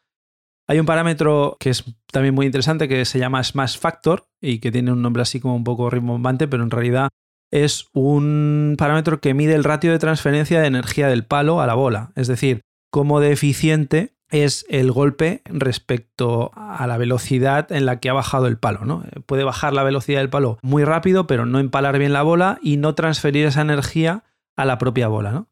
Hay 0.67 0.79
un 0.79 0.85
parámetro 0.85 1.55
que 1.59 1.69
es 1.69 1.85
también 2.11 2.35
muy 2.35 2.45
interesante 2.45 2.87
que 2.87 3.05
se 3.05 3.19
llama 3.19 3.43
Smash 3.43 3.79
Factor 3.79 4.27
y 4.41 4.59
que 4.59 4.71
tiene 4.71 4.91
un 4.91 5.01
nombre 5.01 5.21
así 5.21 5.39
como 5.39 5.55
un 5.55 5.63
poco 5.63 5.89
rimbombante, 5.89 6.47
pero 6.47 6.63
en 6.63 6.71
realidad 6.71 7.09
es 7.51 7.87
un 7.93 8.75
parámetro 8.77 9.21
que 9.21 9.33
mide 9.33 9.55
el 9.55 9.63
ratio 9.63 9.91
de 9.91 9.99
transferencia 9.99 10.59
de 10.59 10.67
energía 10.67 11.07
del 11.07 11.25
palo 11.25 11.61
a 11.61 11.67
la 11.67 11.75
bola, 11.75 12.11
es 12.15 12.27
decir, 12.27 12.61
cómo 12.91 13.21
de 13.21 13.31
eficiente 13.31 14.16
es 14.29 14.65
el 14.69 14.91
golpe 14.91 15.41
respecto 15.45 16.51
a 16.55 16.85
la 16.87 16.97
velocidad 16.97 17.71
en 17.71 17.85
la 17.85 17.99
que 17.99 18.09
ha 18.09 18.13
bajado 18.13 18.47
el 18.47 18.57
palo. 18.57 18.85
¿no? 18.85 19.03
Puede 19.25 19.43
bajar 19.43 19.73
la 19.73 19.83
velocidad 19.83 20.19
del 20.19 20.29
palo 20.29 20.59
muy 20.61 20.83
rápido, 20.83 21.27
pero 21.27 21.45
no 21.45 21.59
empalar 21.59 21.97
bien 21.97 22.13
la 22.13 22.23
bola 22.23 22.59
y 22.61 22.77
no 22.77 22.95
transferir 22.95 23.45
esa 23.45 23.61
energía 23.61 24.23
a 24.55 24.65
la 24.65 24.77
propia 24.77 25.07
bola. 25.07 25.31
¿no? 25.31 25.49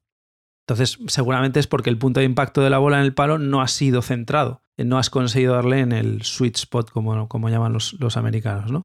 Entonces, 0.67 0.99
seguramente 1.07 1.59
es 1.59 1.67
porque 1.67 1.89
el 1.89 1.97
punto 1.97 2.19
de 2.19 2.25
impacto 2.25 2.61
de 2.61 2.69
la 2.69 2.79
bola 2.79 2.97
en 2.99 3.05
el 3.05 3.13
palo 3.13 3.37
no 3.37 3.61
ha 3.61 3.67
sido 3.67 4.01
centrado 4.01 4.65
no 4.83 4.97
has 4.97 5.09
conseguido 5.09 5.53
darle 5.53 5.79
en 5.79 5.93
el 5.93 6.23
sweet 6.23 6.57
spot, 6.57 6.91
como, 6.91 7.29
como 7.29 7.49
llaman 7.49 7.71
los, 7.71 7.93
los 7.93 8.17
americanos. 8.17 8.71
¿no? 8.71 8.81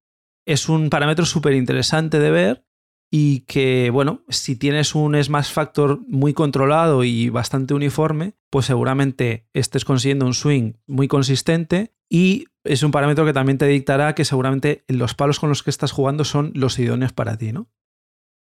Es 0.47 0.69
un 0.69 0.91
parámetro 0.91 1.27
súper 1.27 1.55
interesante 1.55 2.21
de 2.21 2.31
ver 2.31 2.65
y 3.11 3.41
que, 3.41 3.91
bueno, 3.91 4.23
si 4.29 4.55
tienes 4.57 4.95
un 4.95 5.21
smash 5.21 5.53
factor 5.53 6.01
muy 6.07 6.33
controlado 6.33 7.03
y 7.03 7.29
bastante 7.29 7.75
uniforme, 7.75 8.35
pues 8.51 8.67
seguramente 8.67 9.49
estés 9.53 9.85
consiguiendo 9.85 10.27
un 10.27 10.35
swing 10.35 10.75
muy 10.87 11.09
consistente 11.09 11.93
y 12.09 12.45
es 12.63 12.83
un 12.83 12.93
parámetro 12.93 13.25
que 13.25 13.33
también 13.33 13.59
te 13.59 13.67
dictará 13.67 14.15
que 14.15 14.25
seguramente 14.25 14.85
los 14.87 15.15
palos 15.15 15.41
con 15.41 15.49
los 15.49 15.63
que 15.63 15.71
estás 15.71 15.91
jugando 15.91 16.25
son 16.25 16.53
los 16.55 16.79
idóneos 16.79 17.13
para 17.13 17.37
ti, 17.37 17.53
¿no? 17.53 17.69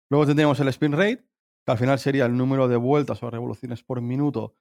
Luego 0.10 0.26
tendríamos 0.26 0.60
el 0.60 0.68
spin 0.70 0.94
rate, 0.94 1.26
que 1.66 1.72
al 1.72 1.78
final 1.78 2.00
sería 2.00 2.26
el 2.26 2.38
número 2.38 2.68
de 2.68 2.78
vueltas 2.78 3.22
o 3.22 3.30
revoluciones 3.30 3.84
por 3.84 4.02
minuto 4.02 4.56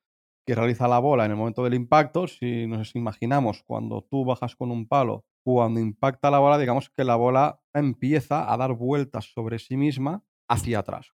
que 0.47 0.55
realiza 0.55 0.89
la 0.89 0.99
bola 0.99 1.25
en 1.25 1.31
el 1.31 1.37
momento 1.39 1.65
del 1.65 1.75
impacto, 1.75 2.27
si 2.27 2.67
nos 2.67 2.95
imaginamos 2.95 3.63
cuando 3.63 4.03
tú 4.03 4.25
bajas 4.27 4.57
con 4.57 4.71
un 4.71 4.87
palo, 4.87 5.25
cuando 5.45 5.79
impacta 5.79 6.31
la 6.31 6.39
bola, 6.39 6.59
digamos 6.59 6.91
que 6.91 7.05
la 7.05 7.17
bola 7.17 7.61
empieza 7.75 8.51
a 8.53 8.57
dar 8.57 8.73
vueltas 8.73 9.27
sobre 9.27 9.59
sí 9.59 9.77
misma 9.77 10.25
hacia 10.49 10.79
atrás. 10.79 11.13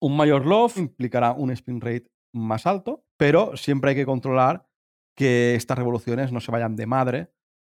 Un 0.00 0.16
mayor 0.16 0.44
loft 0.44 0.76
implicará 0.76 1.32
un 1.32 1.50
spin 1.52 1.80
rate 1.80 2.10
más 2.32 2.66
alto, 2.66 3.04
pero 3.16 3.56
siempre 3.56 3.90
hay 3.90 3.96
que 3.96 4.06
controlar 4.06 4.68
que 5.16 5.54
estas 5.54 5.78
revoluciones 5.78 6.32
no 6.32 6.40
se 6.40 6.50
vayan 6.50 6.74
de 6.74 6.86
madre, 6.86 7.32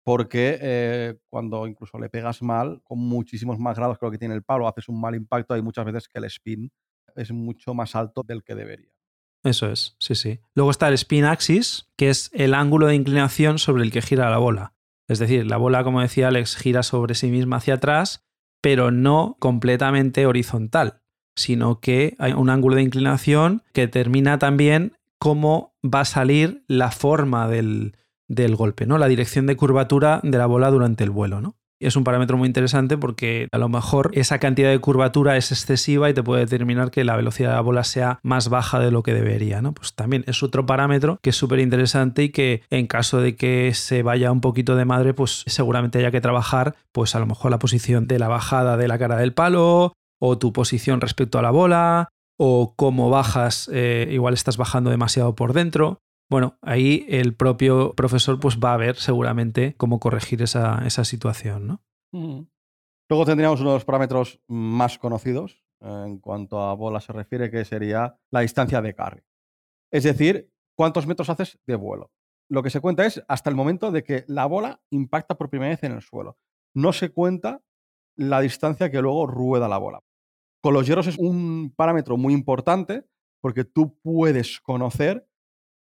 porque 0.04 0.58
eh, 0.62 1.18
cuando 1.30 1.68
incluso 1.68 2.00
le 2.00 2.10
pegas 2.10 2.42
mal, 2.42 2.82
con 2.84 3.00
muchísimos 3.00 3.60
más 3.60 3.78
grados 3.78 3.98
que 4.00 4.06
lo 4.06 4.12
que 4.12 4.18
tiene 4.18 4.36
el 4.36 4.44
palo, 4.44 4.68
haces 4.68 4.88
un 4.88 5.02
mal 5.02 5.16
impacto, 5.16 5.54
hay 5.54 5.62
muchas 5.62 5.84
veces 5.84 6.08
que 6.08 6.20
el 6.20 6.26
spin 6.26 6.72
es 7.16 7.32
mucho 7.32 7.74
más 7.74 7.96
alto 7.96 8.24
del 8.24 8.44
que 8.44 8.56
debería. 8.56 8.92
Eso 9.44 9.70
es, 9.70 9.96
sí, 10.00 10.16
sí. 10.16 10.40
Luego 10.54 10.72
está 10.72 10.88
el 10.88 10.94
spin 10.96 11.26
axis, 11.26 11.92
que 11.98 12.10
es 12.10 12.32
el 12.34 12.54
ángulo 12.54 12.88
de 12.88 12.96
inclinación 12.96 13.60
sobre 13.60 13.84
el 13.84 13.92
que 13.92 14.02
gira 14.02 14.30
la 14.30 14.38
bola. 14.38 14.75
Es 15.08 15.20
decir, 15.20 15.46
la 15.46 15.58
bola, 15.58 15.84
como 15.84 16.02
decía 16.02 16.30
Alex, 16.30 16.56
gira 16.56 16.84
sobre 16.84 17.16
sí 17.16 17.30
misma 17.30 17.58
hacia 17.58 17.76
atrás, 17.76 18.26
pero 18.62 18.92
no 18.92 19.38
completamente 19.40 20.26
horizontal, 20.26 21.02
sino 21.36 21.80
que 21.80 22.16
hay 22.18 22.34
un 22.34 22.50
ángulo 22.50 22.76
de 22.76 22.82
inclinación 22.82 23.64
que 23.74 23.82
determina 23.82 24.40
también 24.40 24.98
cómo 25.20 25.76
va 25.84 26.02
a 26.02 26.06
salir 26.06 26.64
la 26.68 26.92
forma 26.92 27.48
del, 27.48 27.96
del 28.28 28.56
golpe, 28.56 28.86
¿no? 28.86 28.98
La 28.98 29.08
dirección 29.08 29.46
de 29.46 29.56
curvatura 29.56 30.20
de 30.24 30.38
la 30.38 30.46
bola 30.46 30.72
durante 30.72 31.04
el 31.04 31.12
vuelo, 31.12 31.42
¿no? 31.42 31.56
Es 31.80 31.96
un 31.96 32.04
parámetro 32.04 32.38
muy 32.38 32.48
interesante 32.48 32.98
porque 32.98 33.48
a 33.52 33.58
lo 33.58 33.70
mejor 33.70 34.12
esa 34.14 34.40
cantidad 34.40 34.70
de 34.70 34.80
curvatura 34.80 35.38
es 35.38 35.52
excesiva 35.52 36.10
y 36.10 36.14
te 36.14 36.24
puede 36.24 36.42
determinar 36.42 36.92
que 36.92 37.04
la 37.04 37.16
velocidad 37.16 37.50
de 37.50 37.56
la 37.56 37.62
bola 37.62 37.84
sea 37.84 38.20
más 38.24 38.50
baja 38.50 38.80
de 38.80 38.92
lo 38.92 39.04
que 39.04 39.14
debería, 39.14 39.62
¿no? 39.62 39.74
Pues 39.74 39.94
también 39.94 40.24
es 40.28 40.44
otro 40.44 40.66
parámetro 40.66 41.20
que 41.22 41.32
es 41.32 41.36
súper 41.36 41.60
interesante 41.60 42.24
y 42.24 42.30
que 42.30 42.64
en 42.70 42.88
caso 42.88 43.20
de 43.20 43.36
que 43.36 43.74
se 43.74 44.04
vaya 44.04 44.32
un 44.32 44.42
poquito 44.42 44.76
de 44.76 44.86
madre, 44.86 45.14
pues 45.14 45.44
seguramente 45.48 46.00
haya 46.00 46.12
que 46.12 46.22
trabajar, 46.22 46.76
pues 46.92 47.16
a 47.16 47.20
lo 47.20 47.26
mejor 47.26 47.52
la 47.52 47.60
posición 47.60 48.08
de 48.08 48.20
la 48.20 48.28
bajada 48.28 48.78
de 48.78 48.88
la 48.88 48.98
cara 48.98 49.18
del 49.18 49.34
palo 49.34 49.94
o 50.20 50.38
tu 50.38 50.54
posición 50.54 51.02
respecto 51.02 51.40
a 51.40 51.42
la 51.42 51.52
bola 51.52 52.10
o 52.38 52.74
cómo 52.76 53.10
bajas, 53.10 53.70
eh, 53.72 54.10
igual 54.12 54.34
estás 54.34 54.58
bajando 54.58 54.90
demasiado 54.90 55.36
por 55.36 55.54
dentro. 55.54 56.00
Bueno, 56.30 56.58
ahí 56.62 57.06
el 57.10 57.36
propio 57.36 57.94
profesor 57.94 58.40
pues 58.40 58.60
va 58.60 58.74
a 58.74 58.78
ver 58.78 58.96
seguramente 58.96 59.76
cómo 59.78 60.00
corregir 60.00 60.42
esa, 60.42 60.90
situación, 60.90 61.68
¿no? 61.68 61.84
Luego 63.10 63.26
tendríamos 63.26 63.62
uno 63.62 63.72
de 63.72 63.76
los 63.76 63.86
parámetros 63.86 64.42
más 64.48 64.98
conocidos 64.98 65.64
en 65.82 66.20
cuanto 66.20 66.62
a 66.62 66.74
bola 66.74 67.00
se 67.00 67.14
refiere, 67.14 67.52
que 67.52 67.64
sería 67.66 68.18
la 68.32 68.40
distancia 68.40 68.82
de 68.82 68.96
carry. 68.96 69.24
Es 69.92 70.04
decir, 70.04 70.52
cuántos 70.76 71.06
metros 71.06 71.30
haces 71.30 71.60
de 71.68 71.76
vuelo. 71.76 72.12
Lo 72.50 72.64
que 72.64 72.70
se 72.70 72.80
cuenta 72.80 73.06
es 73.06 73.24
hasta 73.28 73.50
el 73.50 73.56
momento 73.56 73.92
de 73.92 74.04
que 74.04 74.26
la 74.28 74.46
bola 74.46 74.82
impacta 74.90 75.36
por 75.36 75.50
primera 75.50 75.70
vez 75.70 75.84
en 75.84 75.94
el 75.94 76.02
suelo. 76.02 76.38
No 76.74 76.94
se 76.94 77.12
cuenta 77.12 77.62
la 78.16 78.42
distancia 78.42 78.92
que 78.92 79.02
luego 79.02 79.28
rueda 79.28 79.68
la 79.68 79.78
bola. 79.78 80.04
Con 80.62 80.74
los 80.74 80.88
hierros 80.88 81.08
es 81.08 81.18
un 81.18 81.74
parámetro 81.76 82.18
muy 82.18 82.34
importante 82.34 83.06
porque 83.42 83.64
tú 83.64 84.00
puedes 84.02 84.60
conocer 84.62 85.28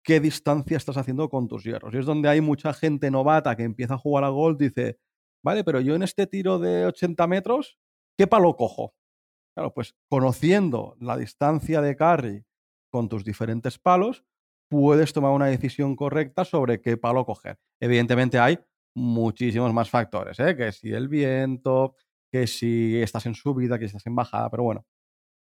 qué 0.04 0.20
distancia 0.20 0.76
estás 0.76 0.96
haciendo 0.96 1.28
con 1.28 1.48
tus 1.48 1.64
hierros. 1.64 1.94
Y 1.94 1.98
es 1.98 2.06
donde 2.06 2.28
hay 2.28 2.40
mucha 2.40 2.72
gente 2.74 3.10
novata 3.10 3.56
que 3.56 3.64
empieza 3.64 3.94
a 3.94 3.98
jugar 3.98 4.24
a 4.24 4.28
golf 4.28 4.60
y 4.60 4.68
dice, 4.68 4.98
vale, 5.42 5.64
pero 5.64 5.80
yo 5.80 5.94
en 5.94 6.02
este 6.02 6.26
tiro 6.26 6.58
de 6.58 6.86
80 6.86 7.26
metros, 7.26 7.78
¿qué 8.16 8.26
palo 8.26 8.54
cojo? 8.54 8.94
Claro, 9.56 9.72
pues 9.72 9.94
conociendo 10.08 10.96
la 11.00 11.16
distancia 11.16 11.80
de 11.80 11.96
carry 11.96 12.44
con 12.90 13.08
tus 13.08 13.24
diferentes 13.24 13.78
palos, 13.78 14.24
puedes 14.68 15.12
tomar 15.12 15.32
una 15.32 15.46
decisión 15.46 15.96
correcta 15.96 16.44
sobre 16.44 16.80
qué 16.80 16.96
palo 16.96 17.24
coger. 17.24 17.58
Evidentemente 17.80 18.38
hay 18.38 18.58
muchísimos 18.94 19.72
más 19.72 19.90
factores, 19.90 20.38
¿eh? 20.38 20.56
que 20.56 20.70
si 20.72 20.92
el 20.92 21.08
viento, 21.08 21.96
que 22.30 22.46
si 22.46 23.00
estás 23.00 23.26
en 23.26 23.34
subida, 23.34 23.78
que 23.78 23.86
si 23.86 23.96
estás 23.96 24.06
en 24.06 24.14
bajada, 24.14 24.50
pero 24.50 24.64
bueno, 24.64 24.86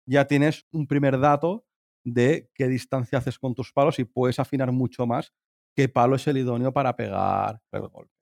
ya 0.07 0.25
tienes 0.25 0.65
un 0.71 0.87
primer 0.87 1.19
dato 1.19 1.65
de 2.05 2.49
qué 2.53 2.67
distancia 2.67 3.17
haces 3.17 3.37
con 3.37 3.53
tus 3.53 3.73
palos 3.73 3.99
y 3.99 4.05
puedes 4.05 4.39
afinar 4.39 4.71
mucho 4.71 5.05
más 5.05 5.33
qué 5.75 5.89
palo 5.89 6.15
es 6.15 6.25
el 6.27 6.37
idóneo 6.37 6.71
para 6.71 6.95
pegar 6.95 7.61
el 7.71 7.87
golpe. 7.87 8.15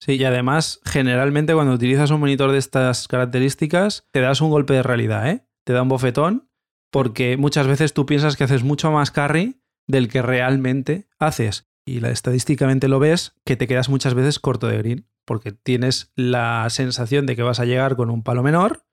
Sí, 0.00 0.12
y 0.12 0.24
además, 0.24 0.80
generalmente 0.84 1.54
cuando 1.54 1.72
utilizas 1.72 2.10
un 2.10 2.20
monitor 2.20 2.52
de 2.52 2.58
estas 2.58 3.08
características, 3.08 4.06
te 4.12 4.20
das 4.20 4.40
un 4.40 4.50
golpe 4.50 4.74
de 4.74 4.82
realidad, 4.82 5.28
¿eh? 5.28 5.44
Te 5.64 5.72
da 5.72 5.82
un 5.82 5.88
bofetón, 5.88 6.48
porque 6.90 7.36
muchas 7.36 7.66
veces 7.66 7.94
tú 7.94 8.06
piensas 8.06 8.36
que 8.36 8.44
haces 8.44 8.62
mucho 8.62 8.92
más 8.92 9.10
carry 9.10 9.60
del 9.88 10.08
que 10.08 10.22
realmente 10.22 11.08
haces. 11.18 11.68
Y 11.84 12.04
estadísticamente 12.04 12.86
lo 12.86 13.00
ves 13.00 13.34
que 13.44 13.56
te 13.56 13.66
quedas 13.66 13.88
muchas 13.88 14.14
veces 14.14 14.38
corto 14.38 14.68
de 14.68 14.78
green, 14.78 15.08
porque 15.24 15.52
tienes 15.52 16.12
la 16.14 16.68
sensación 16.70 17.26
de 17.26 17.34
que 17.34 17.42
vas 17.42 17.60
a 17.60 17.64
llegar 17.64 17.96
con 17.96 18.10
un 18.10 18.22
palo 18.22 18.42
menor 18.42 18.86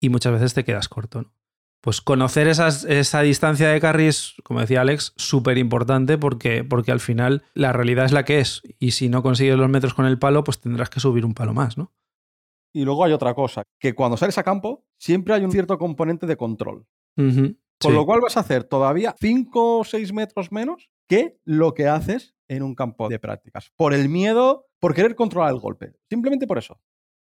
y 0.00 0.10
muchas 0.10 0.32
veces 0.32 0.52
te 0.52 0.64
quedas 0.64 0.88
corto. 0.88 1.22
¿no? 1.22 1.32
Pues 1.80 2.00
conocer 2.00 2.46
esa 2.46 3.20
distancia 3.22 3.68
de 3.68 3.80
carry 3.80 4.06
es, 4.06 4.34
como 4.44 4.60
decía 4.60 4.82
Alex, 4.82 5.14
súper 5.16 5.56
importante 5.56 6.18
porque, 6.18 6.62
porque 6.62 6.92
al 6.92 7.00
final 7.00 7.42
la 7.54 7.72
realidad 7.72 8.04
es 8.04 8.12
la 8.12 8.24
que 8.24 8.40
es. 8.40 8.62
Y 8.78 8.90
si 8.90 9.08
no 9.08 9.22
consigues 9.22 9.56
los 9.56 9.70
metros 9.70 9.94
con 9.94 10.04
el 10.04 10.18
palo, 10.18 10.44
pues 10.44 10.60
tendrás 10.60 10.90
que 10.90 11.00
subir 11.00 11.24
un 11.24 11.34
palo 11.34 11.54
más, 11.54 11.78
¿no? 11.78 11.92
Y 12.72 12.84
luego 12.84 13.04
hay 13.04 13.12
otra 13.12 13.34
cosa, 13.34 13.62
que 13.78 13.94
cuando 13.94 14.16
sales 14.16 14.38
a 14.38 14.44
campo 14.44 14.84
siempre 14.98 15.34
hay 15.34 15.44
un 15.44 15.50
cierto 15.50 15.78
componente 15.78 16.26
de 16.26 16.36
control. 16.36 16.86
con 17.16 17.94
lo 17.94 18.04
cual 18.04 18.20
vas 18.20 18.36
a 18.36 18.40
hacer 18.40 18.64
todavía 18.64 19.14
5 19.18 19.78
o 19.78 19.84
6 19.84 20.12
metros 20.12 20.52
menos 20.52 20.90
que 21.08 21.40
lo 21.44 21.72
que 21.72 21.88
haces 21.88 22.34
en 22.46 22.62
un 22.62 22.74
campo 22.74 23.08
de 23.08 23.18
prácticas. 23.18 23.72
Por 23.74 23.94
el 23.94 24.08
miedo, 24.08 24.68
por 24.78 24.94
querer 24.94 25.14
controlar 25.14 25.50
el 25.52 25.60
golpe. 25.60 25.94
Simplemente 26.08 26.46
por 26.46 26.58
eso 26.58 26.78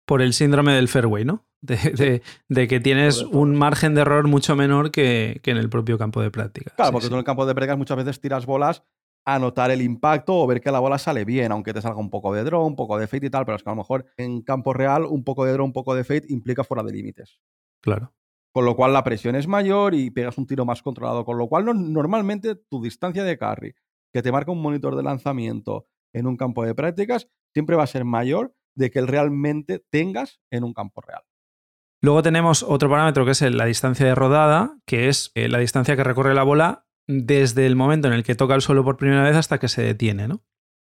por 0.06 0.22
el 0.22 0.32
síndrome 0.32 0.72
del 0.72 0.88
fairway, 0.88 1.24
¿no? 1.24 1.44
De, 1.60 2.22
que 2.68 2.80
tienes 2.80 3.22
un 3.22 3.56
margen 3.56 3.94
de 3.94 4.02
error 4.02 4.28
mucho 4.28 4.54
menor 4.54 4.92
que, 4.92 5.40
en 5.44 5.56
el 5.56 5.68
propio 5.68 5.98
campo 5.98 6.22
de 6.22 6.30
práctica. 6.30 6.72
Claro, 6.76 6.92
porque 6.92 7.08
tú 7.08 7.14
en 7.14 7.18
el 7.18 7.24
campo 7.24 7.44
de 7.44 7.54
prácticas 7.54 7.76
muchas 7.76 7.96
veces 7.96 8.20
tiras 8.20 8.46
bolas 8.46 8.84
a 9.24 9.40
notar 9.40 9.72
el 9.72 9.82
impacto 9.82 10.36
o 10.36 10.46
ver 10.46 10.60
que 10.60 10.70
la 10.70 10.78
bola 10.78 10.98
sale 10.98 11.24
bien, 11.24 11.50
aunque 11.50 11.74
te 11.74 11.82
salga 11.82 11.98
un 11.98 12.10
poco 12.10 12.32
de 12.32 12.44
draw, 12.44 12.64
un 12.64 12.76
poco 12.76 12.96
de 12.96 13.08
fade 13.08 13.26
y 13.26 13.30
tal, 13.30 13.44
pero 13.44 13.56
es 13.56 13.64
que 13.64 13.68
a 13.68 13.72
lo 13.72 13.78
mejor 13.78 14.06
en 14.16 14.42
campo 14.42 14.72
real 14.72 15.04
un 15.04 15.24
poco 15.24 15.44
de 15.44 15.52
draw, 15.52 15.66
un 15.66 15.72
poco 15.72 15.96
de 15.96 16.04
fade 16.04 16.26
implica 16.28 16.62
fuera 16.62 16.84
de 16.84 16.92
límites. 16.92 17.40
Claro. 17.82 18.14
Con 18.52 18.64
lo 18.64 18.76
cual 18.76 18.92
la 18.92 19.02
presión 19.02 19.34
es 19.34 19.48
mayor 19.48 19.94
y 19.94 20.10
pegas 20.10 20.38
un 20.38 20.46
tiro 20.46 20.64
más 20.64 20.82
controlado. 20.82 21.24
Con 21.24 21.36
lo 21.36 21.48
cual 21.48 21.64
normalmente 21.64 22.54
tu 22.54 22.80
distancia 22.80 23.24
de 23.24 23.36
carry 23.36 23.74
que 24.12 24.22
te 24.22 24.30
marca 24.30 24.52
un 24.52 24.62
monitor 24.62 24.94
de 24.94 25.02
lanzamiento 25.02 25.88
en 26.12 26.28
un 26.28 26.36
campo 26.36 26.64
de 26.64 26.74
prácticas 26.74 27.28
siempre 27.52 27.74
va 27.74 27.82
a 27.82 27.88
ser 27.88 28.04
mayor 28.04 28.54
de 28.76 28.90
que 28.90 29.00
realmente 29.00 29.84
tengas 29.90 30.40
en 30.50 30.64
un 30.64 30.72
campo 30.72 31.00
real. 31.00 31.22
Luego 32.02 32.22
tenemos 32.22 32.62
otro 32.62 32.88
parámetro 32.88 33.24
que 33.24 33.32
es 33.32 33.42
la 33.42 33.64
distancia 33.64 34.06
de 34.06 34.14
rodada, 34.14 34.78
que 34.86 35.08
es 35.08 35.32
eh, 35.34 35.48
la 35.48 35.58
distancia 35.58 35.96
que 35.96 36.04
recorre 36.04 36.34
la 36.34 36.42
bola 36.42 36.86
desde 37.08 37.66
el 37.66 37.76
momento 37.76 38.08
en 38.08 38.14
el 38.14 38.24
que 38.24 38.34
toca 38.34 38.54
el 38.54 38.62
suelo 38.62 38.84
por 38.84 38.96
primera 38.96 39.22
vez 39.22 39.36
hasta 39.36 39.58
que 39.58 39.68
se 39.68 39.82
detiene. 39.82 40.28
¿no? 40.28 40.44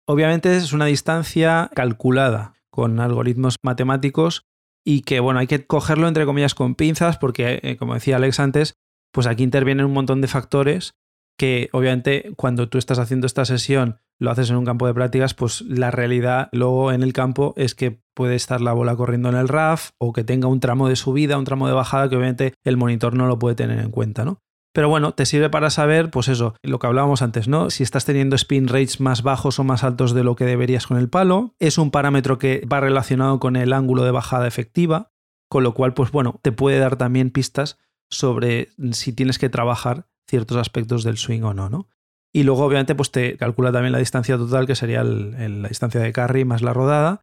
Obviamente 0.07 0.57
es 0.57 0.73
una 0.73 0.87
distancia 0.87 1.71
calculada 1.75 2.55
con 2.71 3.01
algoritmos 3.01 3.57
matemáticos 3.63 4.47
y 4.85 5.03
que 5.03 5.21
bueno, 5.21 5.41
hay 5.41 5.47
que 5.47 5.67
cogerlo 5.67 6.09
entre 6.09 6.27
comillas 6.27 6.55
con 6.55 6.75
pinzas 6.75 7.19
porque, 7.19 7.61
eh, 7.63 7.77
como 7.77 7.95
decía 7.95 8.17
Alex 8.17 8.41
antes, 8.41 8.75
pues 9.13 9.27
aquí 9.27 9.43
intervienen 9.43 9.87
un 9.87 9.93
montón 9.93 10.21
de 10.21 10.29
factores 10.29 10.95
que 11.39 11.69
obviamente 11.73 12.33
cuando 12.37 12.69
tú 12.69 12.79
estás 12.79 12.99
haciendo 12.99 13.27
esta 13.27 13.45
sesión 13.45 14.01
lo 14.19 14.31
haces 14.31 14.51
en 14.51 14.57
un 14.57 14.65
campo 14.65 14.87
de 14.87 14.95
prácticas, 14.95 15.35
pues 15.35 15.63
la 15.63 15.91
realidad 15.91 16.49
luego 16.53 16.93
en 16.93 17.03
el 17.03 17.13
campo 17.13 17.55
es 17.57 17.75
que 17.75 18.01
puede 18.15 18.35
estar 18.35 18.61
la 18.61 18.73
bola 18.73 18.97
corriendo 18.97 19.29
en 19.29 19.37
el 19.37 19.49
RAF 19.49 19.91
o 19.99 20.13
que 20.13 20.25
tenga 20.25 20.49
un 20.49 20.61
tramo 20.61 20.89
de 20.89 20.97
subida, 20.97 21.39
un 21.39 21.45
tramo 21.45 21.69
de 21.69 21.75
bajada 21.75 22.09
que 22.09 22.17
obviamente 22.17 22.55
el 22.65 22.77
monitor 22.77 23.15
no 23.15 23.27
lo 23.27 23.39
puede 23.39 23.57
tener 23.57 23.79
en 23.79 23.91
cuenta, 23.91 24.25
¿no? 24.25 24.41
Pero 24.77 24.91
bueno, 24.91 25.13
te 25.13 25.25
sirve 25.25 25.49
para 25.49 25.71
saber, 25.71 26.11
pues 26.11 26.29
eso, 26.29 26.55
lo 26.63 26.79
que 26.79 26.87
hablábamos 26.87 27.23
antes, 27.23 27.49
¿no? 27.49 27.71
Si 27.71 27.83
estás 27.83 28.05
teniendo 28.05 28.37
spin 28.37 28.69
rates 28.69 29.01
más 29.01 29.23
bajos 29.23 29.59
o 29.59 29.65
más 29.65 29.85
altos 29.85 30.13
de 30.13 30.23
lo 30.23 30.37
que 30.37 30.45
deberías 30.45 30.87
con 30.87 30.99
el 30.99 31.09
palo. 31.09 31.55
Es 31.59 31.79
un 31.79 31.91
parámetro 31.91 32.37
que 32.37 32.63
va 32.71 32.81
relacionado 32.81 33.41
con 33.41 33.57
el 33.57 33.73
ángulo 33.73 34.05
de 34.05 34.11
bajada 34.11 34.47
efectiva, 34.47 35.13
con 35.49 35.63
lo 35.63 35.73
cual, 35.73 35.95
pues 35.95 36.11
bueno, 36.11 36.41
te 36.43 36.53
puede 36.53 36.79
dar 36.79 36.97
también 36.97 37.31
pistas 37.31 37.79
sobre 38.11 38.69
si 38.93 39.15
tienes 39.15 39.39
que 39.39 39.49
trabajar 39.49 40.09
ciertos 40.29 40.59
aspectos 40.59 41.05
del 41.05 41.17
swing 41.17 41.43
o 41.43 41.55
no, 41.55 41.71
¿no? 41.71 41.89
Y 42.33 42.43
luego, 42.43 42.65
obviamente, 42.65 42.95
pues 42.95 43.11
te 43.11 43.37
calcula 43.37 43.73
también 43.73 43.93
la 43.93 43.99
distancia 43.99 44.37
total, 44.37 44.67
que 44.67 44.75
sería 44.75 45.03
la 45.05 45.69
distancia 45.69 46.01
de 46.01 46.13
carry 46.13 46.45
más 46.45 46.63
la 46.63 46.73
rodada. 46.73 47.23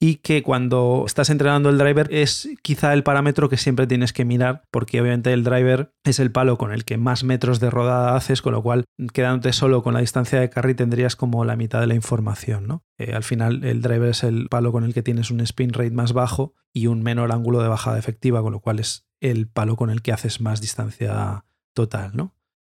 Y 0.00 0.16
que 0.16 0.42
cuando 0.42 1.04
estás 1.06 1.30
entrenando 1.30 1.70
el 1.70 1.78
driver 1.78 2.12
es 2.12 2.48
quizá 2.62 2.92
el 2.92 3.04
parámetro 3.04 3.48
que 3.48 3.56
siempre 3.56 3.86
tienes 3.86 4.12
que 4.12 4.24
mirar, 4.24 4.64
porque 4.70 5.00
obviamente 5.00 5.32
el 5.32 5.44
driver 5.44 5.92
es 6.04 6.18
el 6.18 6.30
palo 6.32 6.58
con 6.58 6.72
el 6.72 6.84
que 6.84 6.98
más 6.98 7.24
metros 7.24 7.60
de 7.60 7.70
rodada 7.70 8.16
haces, 8.16 8.42
con 8.42 8.52
lo 8.52 8.62
cual 8.62 8.84
quedándote 9.12 9.52
solo 9.52 9.82
con 9.82 9.94
la 9.94 10.00
distancia 10.00 10.40
de 10.40 10.50
carry 10.50 10.74
tendrías 10.74 11.16
como 11.16 11.44
la 11.44 11.56
mitad 11.56 11.80
de 11.80 11.86
la 11.86 11.94
información. 11.94 12.66
¿no? 12.66 12.82
Eh, 12.98 13.14
al 13.14 13.22
final 13.22 13.64
el 13.64 13.82
driver 13.82 14.10
es 14.10 14.24
el 14.24 14.48
palo 14.48 14.72
con 14.72 14.84
el 14.84 14.92
que 14.92 15.02
tienes 15.02 15.30
un 15.30 15.40
spin 15.40 15.72
rate 15.72 15.92
más 15.92 16.12
bajo 16.12 16.54
y 16.72 16.88
un 16.88 17.02
menor 17.02 17.32
ángulo 17.32 17.62
de 17.62 17.68
bajada 17.68 17.98
efectiva, 17.98 18.42
con 18.42 18.52
lo 18.52 18.60
cual 18.60 18.80
es 18.80 19.06
el 19.20 19.48
palo 19.48 19.76
con 19.76 19.90
el 19.90 20.02
que 20.02 20.12
haces 20.12 20.40
más 20.40 20.60
distancia 20.60 21.46
total. 21.72 22.10
¿no? 22.14 22.34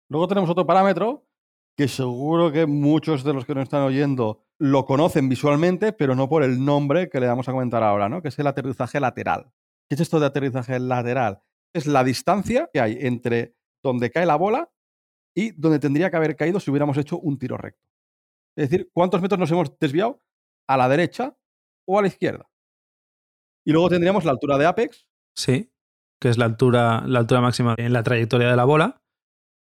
Luego 0.09 0.29
tenemos 0.29 0.51
otro 0.51 0.67
parámetro 0.67 1.26
que 1.77 1.89
seguro 1.89 2.51
que 2.51 2.67
muchos 2.67 3.23
de 3.23 3.35
los 3.35 3.45
que 3.45 3.55
nos 3.55 3.65
están 3.65 3.83
oyendo 3.83 4.43
lo 4.59 4.87
conocen 4.87 5.29
visualmente, 5.29 5.93
pero 5.93 6.15
no 6.15 6.29
por 6.29 6.43
el 6.43 6.65
nombre 6.65 7.11
que 7.11 7.21
le 7.21 7.27
vamos 7.27 7.49
a 7.49 7.53
comentar 7.53 7.83
ahora, 7.83 8.09
¿no? 8.09 8.23
Que 8.23 8.29
es 8.29 8.39
el 8.39 8.47
aterrizaje 8.47 8.99
lateral. 8.99 9.53
¿Qué 9.89 9.95
es 9.95 10.01
esto 10.01 10.19
de 10.19 10.27
aterrizaje 10.27 10.81
lateral? 10.81 11.43
Es 11.75 11.87
la 11.87 12.03
distancia 12.03 12.71
que 12.73 12.81
hay 12.81 12.97
entre 13.01 13.55
donde 13.83 14.11
cae 14.11 14.25
la 14.25 14.37
bola 14.37 14.73
y 15.35 15.51
donde 15.51 15.79
tendría 15.79 16.11
que 16.11 16.17
haber 16.17 16.35
caído 16.35 16.59
si 16.61 16.71
hubiéramos 16.71 16.97
hecho 16.97 17.19
un 17.19 17.39
tiro 17.39 17.59
recto. 17.59 17.87
Es 18.57 18.71
decir, 18.71 18.91
¿cuántos 18.95 19.21
metros 19.21 19.39
nos 19.39 19.51
hemos 19.51 19.79
desviado? 19.79 20.23
¿A 20.67 20.79
la 20.79 20.89
derecha 20.89 21.37
o 21.87 21.99
a 21.99 22.03
la 22.03 22.09
izquierda? 22.09 22.49
Y 23.67 23.73
luego 23.73 23.91
tendríamos 23.91 24.25
la 24.25 24.31
altura 24.31 24.57
de 24.57 24.65
apex. 24.65 25.07
Sí, 25.37 25.71
que 26.19 26.31
es 26.31 26.39
la 26.39 26.47
altura, 26.47 27.03
la 27.07 27.19
altura 27.19 27.43
máxima 27.43 27.75
en 27.77 27.93
la 27.93 28.03
trayectoria 28.03 28.49
de 28.49 28.57
la 28.57 28.65
bola 28.65 29.03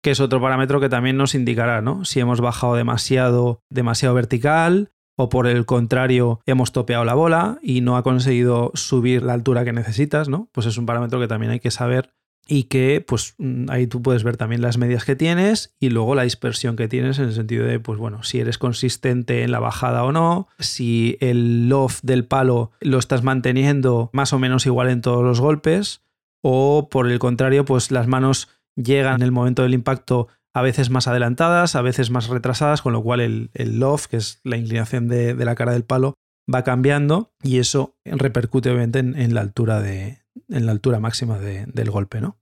que 0.03 0.11
es 0.11 0.19
otro 0.19 0.41
parámetro 0.41 0.79
que 0.79 0.89
también 0.89 1.17
nos 1.17 1.33
indicará, 1.33 1.81
¿no? 1.81 2.05
Si 2.05 2.19
hemos 2.19 2.41
bajado 2.41 2.75
demasiado, 2.75 3.61
demasiado 3.69 4.13
vertical 4.13 4.91
o 5.15 5.29
por 5.29 5.47
el 5.47 5.65
contrario 5.65 6.41
hemos 6.45 6.73
topeado 6.73 7.05
la 7.05 7.13
bola 7.13 7.57
y 7.63 7.81
no 7.81 7.95
ha 7.95 8.03
conseguido 8.03 8.71
subir 8.73 9.23
la 9.23 9.33
altura 9.33 9.63
que 9.63 9.71
necesitas, 9.71 10.27
¿no? 10.27 10.49
Pues 10.51 10.67
es 10.67 10.77
un 10.77 10.85
parámetro 10.85 11.19
que 11.19 11.27
también 11.27 11.53
hay 11.53 11.61
que 11.61 11.71
saber 11.71 12.11
y 12.45 12.63
que 12.63 13.03
pues 13.05 13.35
mm, 13.37 13.69
ahí 13.69 13.87
tú 13.87 14.01
puedes 14.01 14.25
ver 14.25 14.35
también 14.35 14.61
las 14.61 14.77
medias 14.77 15.05
que 15.05 15.15
tienes 15.15 15.73
y 15.79 15.89
luego 15.89 16.15
la 16.15 16.23
dispersión 16.23 16.75
que 16.75 16.89
tienes 16.89 17.17
en 17.19 17.25
el 17.25 17.33
sentido 17.33 17.65
de 17.65 17.79
pues 17.79 17.97
bueno, 17.97 18.23
si 18.23 18.41
eres 18.41 18.57
consistente 18.57 19.43
en 19.43 19.51
la 19.51 19.61
bajada 19.61 20.03
o 20.03 20.11
no, 20.11 20.49
si 20.59 21.17
el 21.21 21.69
loft 21.69 22.01
del 22.03 22.25
palo 22.25 22.71
lo 22.81 22.99
estás 22.99 23.23
manteniendo 23.23 24.09
más 24.11 24.33
o 24.33 24.39
menos 24.39 24.65
igual 24.65 24.89
en 24.89 24.99
todos 24.99 25.23
los 25.23 25.39
golpes 25.39 26.01
o 26.41 26.89
por 26.91 27.09
el 27.09 27.19
contrario 27.19 27.63
pues 27.63 27.89
las 27.91 28.07
manos 28.07 28.49
llegan 28.75 29.15
en 29.15 29.21
el 29.21 29.31
momento 29.31 29.63
del 29.63 29.73
impacto 29.73 30.27
a 30.53 30.61
veces 30.61 30.89
más 30.89 31.07
adelantadas, 31.07 31.75
a 31.75 31.81
veces 31.81 32.11
más 32.11 32.27
retrasadas, 32.27 32.81
con 32.81 32.93
lo 32.93 33.01
cual 33.01 33.21
el, 33.21 33.49
loft, 33.79 34.07
que 34.07 34.17
es 34.17 34.39
la 34.43 34.57
inclinación 34.57 35.07
de, 35.07 35.33
la 35.33 35.55
cara 35.55 35.73
del 35.73 35.83
palo, 35.83 36.13
va 36.53 36.63
cambiando 36.63 37.31
y 37.41 37.57
eso 37.57 37.97
repercute 38.05 38.69
obviamente 38.69 38.99
en, 38.99 39.33
la, 39.33 39.41
altura 39.41 39.81
de, 39.81 40.19
en 40.49 40.65
la 40.65 40.71
altura 40.71 40.99
máxima 40.99 41.39
del 41.39 41.89
golpe, 41.89 42.21
¿no? 42.21 42.37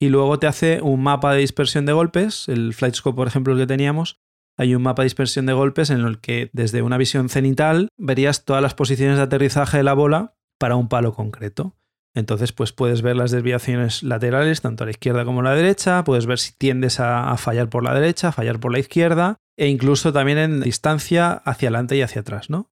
y 0.00 0.08
luego 0.08 0.38
te 0.38 0.46
hace 0.46 0.80
un 0.80 1.02
mapa 1.02 1.34
de 1.34 1.40
dispersión 1.40 1.86
de 1.86 1.92
golpes, 1.92 2.48
el 2.48 2.72
Flightscope, 2.72 3.16
por 3.16 3.26
ejemplo, 3.26 3.52
el 3.52 3.58
que 3.58 3.66
teníamos, 3.66 4.20
hay 4.56 4.74
un 4.74 4.82
mapa 4.82 5.02
de 5.02 5.06
dispersión 5.06 5.46
de 5.46 5.52
golpes 5.52 5.90
en 5.90 6.00
el 6.00 6.20
que 6.20 6.50
desde 6.52 6.82
una 6.82 6.98
visión 6.98 7.28
cenital 7.28 7.88
verías 7.96 8.44
todas 8.44 8.62
las 8.62 8.74
posiciones 8.74 9.16
de 9.16 9.22
aterrizaje 9.22 9.78
de 9.78 9.82
la 9.82 9.94
bola 9.94 10.36
para 10.58 10.76
un 10.76 10.88
palo 10.88 11.14
concreto. 11.14 11.76
Entonces, 12.14 12.52
pues 12.52 12.72
puedes 12.72 13.02
ver 13.02 13.16
las 13.16 13.30
desviaciones 13.30 14.02
laterales, 14.02 14.60
tanto 14.60 14.84
a 14.84 14.86
la 14.86 14.90
izquierda 14.90 15.24
como 15.24 15.40
a 15.40 15.44
la 15.44 15.54
derecha, 15.54 16.04
puedes 16.04 16.26
ver 16.26 16.38
si 16.38 16.52
tiendes 16.52 17.00
a, 17.00 17.36
fallar 17.36 17.68
por 17.68 17.84
la 17.84 17.94
derecha, 17.94 18.32
fallar 18.32 18.60
por 18.60 18.72
la 18.72 18.78
izquierda, 18.78 19.36
e 19.56 19.68
incluso 19.68 20.12
también 20.12 20.38
en 20.38 20.60
distancia 20.60 21.32
hacia 21.32 21.68
adelante 21.68 21.96
y 21.96 22.02
hacia 22.02 22.22
atrás, 22.22 22.50
¿no? 22.50 22.70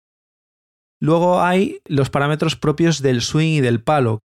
Luego 1.00 1.42
hay 1.42 1.80
los 1.84 2.10
parámetros 2.10 2.56
propios 2.56 3.02
del 3.02 3.20
swing 3.20 3.54
y 3.54 3.60
del 3.60 3.82
palo. 3.82 4.20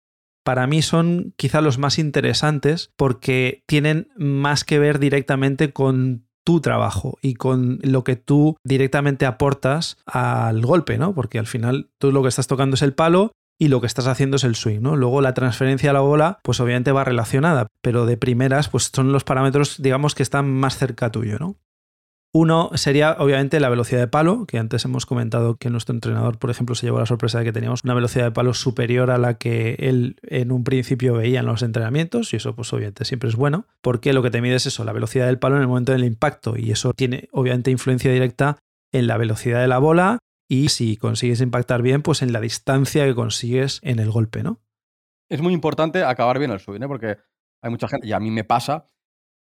Para 0.45 0.67
mí 0.67 0.83
son 0.83 1.33
quizá 1.37 1.61
los 1.61 1.79
más 1.79 1.99
interesantes 1.99 2.93
porque 2.97 3.62
tienen 3.67 4.09
más 4.17 4.65
que 4.65 4.79
ver 4.79 4.99
directamente 4.99 5.73
con 5.73 6.29
tu 6.45 6.61
trabajo 6.61 7.19
y 7.21 7.35
con 7.35 7.79
lo 7.83 8.05
que 8.05 8.17
tú 8.17 8.57
directamente 8.65 9.27
aportas 9.27 9.99
al 10.07 10.65
golpe, 10.65 10.97
¿no? 10.97 11.15
Porque 11.15 11.38
al 11.38 11.47
final 11.47 11.91
tú 11.99 12.12
lo 12.12 12.23
que 12.23 12.29
estás 12.29 12.47
tocando 12.47 12.75
es 12.75 12.83
el 12.83 12.95
palo 12.95 13.33
y 13.59 13.69
lo 13.69 13.81
que 13.81 13.87
estás 13.87 14.07
haciendo 14.07 14.37
es 14.37 14.45
el 14.45 14.55
swing, 14.55 14.81
¿no? 14.81 14.97
Luego 14.97 15.21
la 15.21 15.35
transferencia 15.35 15.91
a 15.91 15.93
la 15.93 16.00
bola, 16.00 16.38
pues 16.43 16.61
obviamente 16.61 16.93
va 16.93 17.05
relacionada, 17.05 17.67
pero 17.83 18.07
de 18.07 18.17
primeras, 18.17 18.69
pues 18.69 18.91
son 18.95 19.12
los 19.12 19.25
parámetros, 19.25 19.83
digamos, 19.83 20.15
que 20.15 20.23
están 20.23 20.50
más 20.50 20.79
cerca 20.79 21.11
tuyo, 21.11 21.38
¿no? 21.38 21.57
Uno 22.31 22.71
sería 22.75 23.17
obviamente 23.19 23.59
la 23.59 23.71
velocidad 23.71 24.00
de 24.00 24.07
palo, 24.07 24.45
que 24.47 24.59
antes 24.59 24.85
hemos 24.85 25.07
comentado 25.07 25.57
que 25.57 25.71
nuestro 25.71 25.95
entrenador, 25.95 26.38
por 26.38 26.50
ejemplo, 26.50 26.75
se 26.75 26.87
llevó 26.87 26.99
la 26.99 27.07
sorpresa 27.07 27.38
de 27.38 27.47
que 27.47 27.53
teníamos 27.53 27.85
una 27.85 27.95
velocidad 27.95 28.27
de 28.27 28.31
palo 28.33 28.53
superior 28.53 29.11
a 29.11 29.17
la 29.17 29.38
que 29.38 29.77
él 29.79 30.17
en 30.23 30.53
un 30.53 30.62
principio 30.62 31.15
veía 31.15 31.41
en 31.41 31.47
los 31.47 31.62
entrenamientos, 31.62 32.35
y 32.35 32.37
eso 32.37 32.55
pues 32.55 32.71
obviamente 32.75 33.07
siempre 33.07 33.31
es 33.31 33.35
bueno, 33.35 33.65
porque 33.81 34.12
lo 34.12 34.23
que 34.23 34.31
te 34.31 34.43
mide 34.43 34.57
es 34.57 34.67
eso, 34.67 34.85
la 34.85 34.93
velocidad 34.93 35.27
del 35.27 35.38
palo 35.38 35.57
en 35.57 35.62
el 35.62 35.69
momento 35.69 35.93
del 35.93 36.05
impacto, 36.05 36.55
y 36.57 36.71
eso 36.71 36.93
tiene 36.93 37.29
obviamente 37.33 37.71
influencia 37.71 38.12
directa 38.12 38.59
en 38.93 39.07
la 39.07 39.17
velocidad 39.17 39.62
de 39.62 39.69
la 39.69 39.79
bola 39.79 40.19
y 40.49 40.71
si 40.71 40.97
consigues 40.97 41.40
impactar 41.40 41.83
bien, 41.83 42.02
pues 42.02 42.23
en 42.23 42.33
la 42.33 42.40
distancia 42.40 43.05
que 43.05 43.14
consigues 43.14 43.81
en 43.83 43.99
el 43.99 44.11
golpe, 44.11 44.43
¿no? 44.43 44.61
Es 45.28 45.43
muy 45.43 45.52
importante 45.52 46.02
acabar 46.02 46.38
bien 46.38 46.50
el 46.50 46.61
swing, 46.61 46.83
¿eh? 46.83 46.88
porque 46.88 47.19
hay 47.62 47.71
mucha 47.71 47.88
gente, 47.88 48.07
y 48.07 48.12
a 48.12 48.21
mí 48.21 48.31
me 48.31 48.45
pasa, 48.45 48.88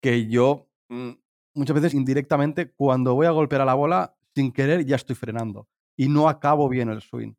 que 0.02 0.28
yo 0.28 0.70
mm, 0.90 1.12
muchas 1.54 1.74
veces 1.74 1.94
indirectamente, 1.94 2.72
cuando 2.72 3.14
voy 3.14 3.26
a 3.26 3.30
golpear 3.30 3.62
a 3.62 3.64
la 3.64 3.74
bola, 3.74 4.16
sin 4.34 4.52
querer 4.52 4.84
ya 4.84 4.96
estoy 4.96 5.16
frenando 5.16 5.68
y 5.96 6.08
no 6.08 6.28
acabo 6.28 6.68
bien 6.68 6.90
el 6.90 7.02
swing. 7.02 7.34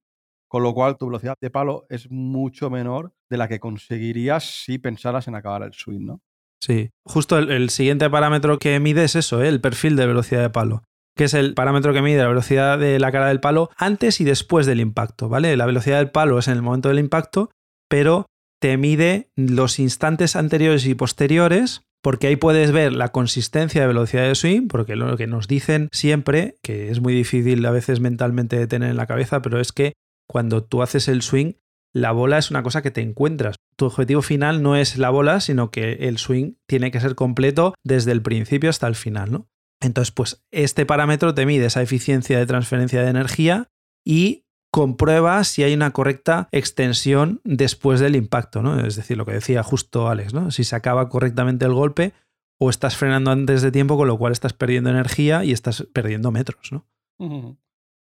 Con 0.50 0.64
lo 0.64 0.74
cual, 0.74 0.98
tu 0.98 1.06
velocidad 1.06 1.36
de 1.40 1.52
palo 1.52 1.86
es 1.90 2.10
mucho 2.10 2.70
menor 2.72 3.14
de 3.30 3.38
la 3.38 3.48
que 3.48 3.60
conseguirías 3.60 4.64
si 4.64 4.80
pensaras 4.80 5.28
en 5.28 5.36
acabar 5.36 5.62
el 5.62 5.74
swing, 5.74 6.06
¿no? 6.06 6.22
Sí, 6.62 6.90
justo 7.06 7.38
el, 7.38 7.70
siguiente 7.70 8.10
parámetro 8.10 8.60
que 8.60 8.80
mide 8.80 9.06
es 9.06 9.16
eso, 9.16 9.42
¿eh? 9.42 9.48
el 9.48 9.62
perfil 9.62 9.96
de 9.96 10.08
velocidad 10.08 10.42
de 10.42 10.50
palo, 10.50 10.84
que 11.20 11.26
es 11.26 11.34
el 11.34 11.54
parámetro 11.54 11.92
que 11.92 12.02
mide 12.02 12.20
la 12.20 12.30
velocidad 12.30 12.80
de 12.80 12.98
la 12.98 13.12
cara 13.12 13.28
del 13.28 13.42
palo 13.42 13.72
antes 13.76 14.22
y 14.22 14.24
después 14.24 14.66
del 14.66 14.80
impacto, 14.80 15.28
¿vale? 15.28 15.58
La 15.58 15.66
velocidad 15.66 15.98
del 15.98 16.12
palo 16.12 16.40
es 16.40 16.48
en 16.48 16.54
el 16.54 16.62
momento 16.62 16.88
del 16.88 16.98
impacto, 16.98 17.52
pero 17.90 18.28
te 18.62 18.78
mide 18.78 19.30
los 19.36 19.80
instantes 19.80 20.38
anteriores 20.38 20.86
y 20.86 20.96
posteriores 20.96 21.82
porque 22.02 22.28
ahí 22.28 22.38
puedes 22.38 22.72
ver 22.72 22.94
la 22.94 23.10
consistencia 23.10 23.82
de 23.82 23.88
velocidad 23.88 24.30
de 24.30 24.36
swing, 24.36 24.70
porque 24.70 24.96
lo 24.96 25.18
que 25.18 25.28
nos 25.28 25.50
dicen 25.50 25.90
siempre, 25.92 26.56
que 26.64 26.90
es 26.90 27.02
muy 27.02 27.14
difícil 27.14 27.66
a 27.66 27.72
veces 27.72 28.00
mentalmente 28.00 28.58
de 28.58 28.68
tener 28.68 28.90
en 28.90 28.96
la 28.96 29.06
cabeza, 29.06 29.42
pero 29.42 29.60
es 29.60 29.74
que 29.74 29.92
cuando 30.26 30.64
tú 30.64 30.84
haces 30.84 31.10
el 31.10 31.22
swing, 31.22 31.52
la 31.94 32.14
bola 32.14 32.38
es 32.38 32.50
una 32.50 32.64
cosa 32.64 32.82
que 32.82 32.92
te 32.92 33.02
encuentras. 33.02 33.58
Tu 33.76 33.88
objetivo 33.88 34.22
final 34.22 34.64
no 34.64 34.78
es 34.78 34.98
la 34.98 35.10
bola, 35.10 35.42
sino 35.42 35.70
que 35.70 35.98
el 36.08 36.18
swing 36.18 36.54
tiene 36.66 36.92
que 36.92 37.02
ser 37.02 37.16
completo 37.16 37.74
desde 37.84 38.14
el 38.14 38.22
principio 38.22 38.70
hasta 38.70 38.88
el 38.88 38.96
final, 38.96 39.34
¿no? 39.34 39.50
Entonces, 39.82 40.12
pues 40.12 40.46
este 40.52 40.86
parámetro 40.86 41.34
te 41.34 41.46
mide 41.46 41.66
esa 41.66 41.82
eficiencia 41.82 42.38
de 42.38 42.46
transferencia 42.46 43.02
de 43.02 43.10
energía 43.10 43.70
y 44.06 44.46
comprueba 44.72 45.44
si 45.44 45.64
hay 45.64 45.74
una 45.74 45.92
correcta 45.92 46.48
extensión 46.52 47.42
después 47.44 48.00
del 48.00 48.16
impacto, 48.16 48.62
¿no? 48.62 48.80
Es 48.86 48.96
decir, 48.96 49.18
lo 49.18 49.26
que 49.26 49.34
decía 49.34 49.64
justo 49.64 50.10
Alex, 50.10 50.34
¿no? 50.34 50.52
Si 50.52 50.64
se 50.64 50.76
acaba 50.76 51.10
correctamente 51.10 51.66
el 51.66 51.74
golpe 51.74 52.14
o 52.60 52.70
estás 52.70 52.98
frenando 52.98 53.32
antes 53.32 53.62
de 53.62 53.72
tiempo, 53.72 53.98
con 53.98 54.08
lo 54.08 54.18
cual 54.18 54.34
estás 54.34 54.54
perdiendo 54.54 54.90
energía 54.90 55.44
y 55.44 55.54
estás 55.54 55.88
perdiendo 55.94 56.32
metros, 56.32 56.72
¿no? 56.72 56.86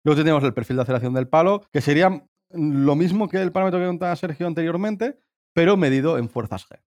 Luego 0.04 0.20
tenemos 0.20 0.44
el 0.44 0.52
perfil 0.52 0.76
de 0.76 0.82
aceleración 0.82 1.14
del 1.14 1.28
palo, 1.28 1.62
que 1.72 1.80
sería 1.80 2.26
lo 2.50 2.96
mismo 2.96 3.28
que 3.28 3.40
el 3.40 3.52
parámetro 3.52 3.80
que 3.80 3.86
contaba 3.86 4.16
Sergio 4.16 4.46
anteriormente, 4.46 5.18
pero 5.54 5.76
medido 5.76 6.18
en 6.18 6.28
fuerzas 6.28 6.68
G. 6.68 6.80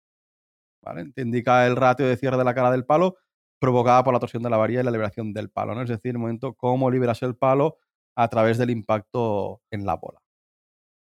¿Vale? 0.83 1.11
Te 1.13 1.21
indica 1.21 1.65
el 1.65 1.75
ratio 1.75 2.05
de 2.05 2.17
cierre 2.17 2.37
de 2.37 2.43
la 2.43 2.53
cara 2.53 2.71
del 2.71 2.85
palo 2.85 3.17
provocada 3.59 4.03
por 4.03 4.13
la 4.13 4.19
torsión 4.19 4.43
de 4.43 4.49
la 4.49 4.57
varilla 4.57 4.81
y 4.81 4.83
la 4.83 4.91
liberación 4.91 5.33
del 5.33 5.49
palo, 5.49 5.75
¿no? 5.75 5.81
Es 5.81 5.89
decir, 5.89 6.11
el 6.11 6.19
momento 6.19 6.53
cómo 6.53 6.91
liberas 6.91 7.21
el 7.23 7.35
palo 7.35 7.77
a 8.15 8.27
través 8.27 8.57
del 8.57 8.69
impacto 8.69 9.61
en 9.71 9.85
la 9.85 9.95
bola. 9.95 10.19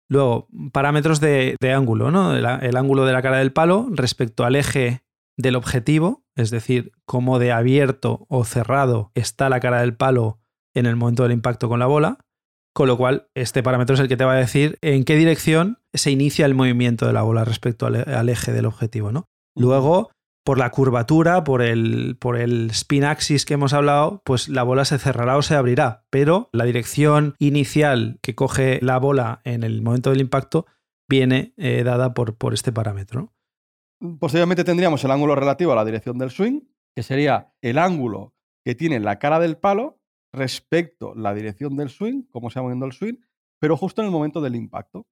Luego, 0.08 0.48
parámetros 0.72 1.20
de, 1.20 1.56
ángulo, 1.74 2.10
¿no? 2.10 2.34
El, 2.36 2.76
ángulo 2.76 3.04
de 3.04 3.12
la 3.12 3.22
cara 3.22 3.38
del 3.38 3.52
palo 3.52 3.88
respecto 3.90 4.44
al 4.44 4.54
eje 4.54 5.02
del 5.36 5.56
objetivo, 5.56 6.24
es 6.36 6.50
decir, 6.50 6.92
cómo 7.04 7.38
de 7.38 7.52
abierto 7.52 8.26
o 8.28 8.44
cerrado 8.44 9.10
está 9.14 9.48
la 9.48 9.60
cara 9.60 9.80
del 9.80 9.96
palo 9.96 10.38
en 10.74 10.86
el 10.86 10.96
momento 10.96 11.24
del 11.24 11.32
impacto 11.32 11.68
con 11.68 11.80
la 11.80 11.86
bola, 11.86 12.18
con 12.72 12.86
lo 12.86 12.96
cual 12.96 13.28
este 13.34 13.62
parámetro 13.62 13.94
es 13.94 14.00
el 14.00 14.08
que 14.08 14.16
te 14.16 14.24
va 14.24 14.34
a 14.34 14.38
decir 14.38 14.78
en 14.80 15.04
qué 15.04 15.16
dirección 15.16 15.78
se 15.92 16.10
inicia 16.10 16.46
el 16.46 16.54
movimiento 16.54 17.06
de 17.06 17.12
la 17.12 17.22
bola 17.22 17.44
respecto 17.44 17.86
al, 17.86 18.08
al 18.08 18.28
eje 18.28 18.52
del 18.52 18.66
objetivo, 18.66 19.12
¿no? 19.12 19.24
Luego, 19.56 20.10
por 20.46 20.58
la 20.58 20.70
curvatura, 20.70 21.42
por 21.42 21.60
el, 21.60 22.16
por 22.20 22.36
el 22.36 22.70
spin 22.70 23.02
axis 23.02 23.44
que 23.44 23.54
hemos 23.54 23.72
hablado, 23.72 24.22
pues 24.24 24.48
la 24.48 24.62
bola 24.62 24.84
se 24.84 24.96
cerrará 24.96 25.36
o 25.36 25.42
se 25.42 25.56
abrirá, 25.56 26.06
pero 26.08 26.50
la 26.52 26.64
dirección 26.64 27.34
inicial 27.40 28.20
que 28.22 28.36
coge 28.36 28.78
la 28.80 28.96
bola 28.98 29.40
en 29.42 29.64
el 29.64 29.82
momento 29.82 30.10
del 30.10 30.20
impacto 30.20 30.64
viene 31.10 31.52
eh, 31.56 31.82
dada 31.82 32.14
por, 32.14 32.36
por 32.36 32.54
este 32.54 32.70
parámetro. 32.70 33.34
Posteriormente 34.20 34.62
tendríamos 34.62 35.02
el 35.02 35.10
ángulo 35.10 35.34
relativo 35.34 35.72
a 35.72 35.76
la 35.76 35.84
dirección 35.84 36.16
del 36.16 36.30
swing, 36.30 36.60
que 36.94 37.02
sería 37.02 37.52
el 37.60 37.76
ángulo 37.76 38.32
que 38.64 38.76
tiene 38.76 39.00
la 39.00 39.18
cara 39.18 39.40
del 39.40 39.56
palo 39.56 39.98
respecto 40.32 41.14
a 41.14 41.18
la 41.18 41.34
dirección 41.34 41.76
del 41.76 41.90
swing, 41.90 42.22
cómo 42.30 42.50
se 42.50 42.60
va 42.60 42.64
moviendo 42.64 42.86
el 42.86 42.92
swing, 42.92 43.16
pero 43.58 43.76
justo 43.76 44.00
en 44.00 44.06
el 44.06 44.12
momento 44.12 44.40
del 44.40 44.54
impacto. 44.54 45.08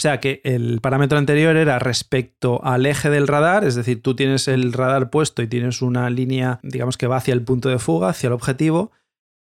O 0.00 0.02
sea 0.02 0.18
que 0.18 0.40
el 0.44 0.80
parámetro 0.80 1.18
anterior 1.18 1.56
era 1.56 1.78
respecto 1.78 2.64
al 2.64 2.86
eje 2.86 3.10
del 3.10 3.28
radar, 3.28 3.64
es 3.64 3.74
decir, 3.74 4.00
tú 4.00 4.16
tienes 4.16 4.48
el 4.48 4.72
radar 4.72 5.10
puesto 5.10 5.42
y 5.42 5.46
tienes 5.46 5.82
una 5.82 6.08
línea, 6.08 6.58
digamos 6.62 6.96
que 6.96 7.06
va 7.06 7.18
hacia 7.18 7.34
el 7.34 7.42
punto 7.42 7.68
de 7.68 7.78
fuga, 7.78 8.08
hacia 8.08 8.28
el 8.28 8.32
objetivo, 8.32 8.92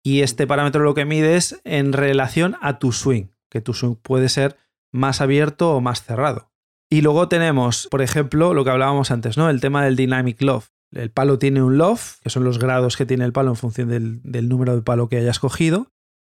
y 0.03 0.23
este 0.23 0.47
parámetro 0.47 0.83
lo 0.83 0.93
que 0.93 1.05
mide 1.05 1.37
es 1.37 1.61
en 1.63 1.93
relación 1.93 2.57
a 2.59 2.79
tu 2.79 2.91
swing, 2.91 3.27
que 3.49 3.61
tu 3.61 3.73
swing 3.73 3.95
puede 3.95 4.27
ser 4.27 4.57
más 4.91 5.21
abierto 5.21 5.71
o 5.73 5.79
más 5.79 6.03
cerrado. 6.03 6.51
Y 6.89 6.99
luego 6.99 7.29
tenemos, 7.29 7.87
por 7.89 8.01
ejemplo, 8.01 8.53
lo 8.53 8.65
que 8.65 8.71
hablábamos 8.71 9.09
antes, 9.09 9.37
¿no? 9.37 9.49
El 9.49 9.61
tema 9.61 9.85
del 9.85 9.95
dynamic 9.95 10.41
loft. 10.41 10.71
El 10.91 11.11
palo 11.11 11.39
tiene 11.39 11.63
un 11.63 11.77
loft, 11.77 12.19
que 12.23 12.29
son 12.29 12.43
los 12.43 12.59
grados 12.59 12.97
que 12.97 13.05
tiene 13.05 13.23
el 13.23 13.31
palo 13.31 13.51
en 13.51 13.55
función 13.55 13.87
del, 13.87 14.19
del 14.23 14.49
número 14.49 14.75
de 14.75 14.81
palo 14.81 15.07
que 15.07 15.15
hayas 15.15 15.39
cogido, 15.39 15.87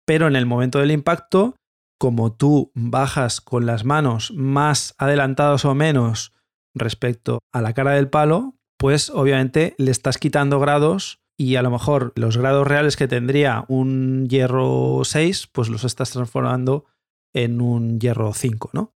pero 0.04 0.26
en 0.26 0.34
el 0.34 0.44
momento 0.44 0.80
del 0.80 0.90
impacto 0.90 1.54
como 1.98 2.32
tú 2.32 2.70
bajas 2.74 3.40
con 3.40 3.66
las 3.66 3.84
manos 3.84 4.32
más 4.34 4.94
adelantados 4.98 5.64
o 5.64 5.74
menos 5.74 6.32
respecto 6.74 7.40
a 7.52 7.60
la 7.60 7.74
cara 7.74 7.92
del 7.92 8.08
palo, 8.08 8.54
pues 8.78 9.10
obviamente 9.10 9.74
le 9.78 9.90
estás 9.90 10.18
quitando 10.18 10.60
grados 10.60 11.20
y 11.36 11.56
a 11.56 11.62
lo 11.62 11.70
mejor 11.70 12.12
los 12.16 12.36
grados 12.36 12.66
reales 12.66 12.96
que 12.96 13.08
tendría 13.08 13.64
un 13.68 14.28
hierro 14.28 15.04
6, 15.04 15.48
pues 15.52 15.68
los 15.68 15.84
estás 15.84 16.10
transformando 16.10 16.86
en 17.34 17.60
un 17.60 18.00
hierro 18.00 18.32
5, 18.32 18.70
¿no? 18.72 18.94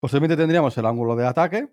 Posiblemente 0.00 0.36
tendríamos 0.36 0.76
el 0.76 0.86
ángulo 0.86 1.16
de 1.16 1.26
ataque, 1.26 1.72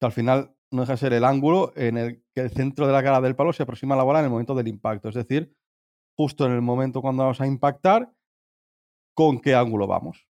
que 0.00 0.06
al 0.06 0.12
final 0.12 0.56
no 0.72 0.82
deja 0.82 0.92
de 0.92 0.98
ser 0.98 1.12
el 1.12 1.24
ángulo 1.24 1.72
en 1.76 1.96
el 1.96 2.24
que 2.34 2.42
el 2.42 2.50
centro 2.50 2.86
de 2.86 2.92
la 2.92 3.02
cara 3.02 3.20
del 3.20 3.36
palo 3.36 3.52
se 3.52 3.62
aproxima 3.62 3.94
a 3.94 3.98
la 3.98 4.04
bola 4.04 4.20
en 4.20 4.26
el 4.26 4.30
momento 4.30 4.54
del 4.54 4.68
impacto. 4.68 5.08
Es 5.08 5.14
decir, 5.14 5.56
justo 6.16 6.46
en 6.46 6.52
el 6.52 6.62
momento 6.62 7.02
cuando 7.02 7.24
vamos 7.24 7.40
a 7.40 7.46
impactar, 7.46 8.12
con 9.16 9.40
qué 9.40 9.54
ángulo 9.54 9.86
vamos. 9.86 10.28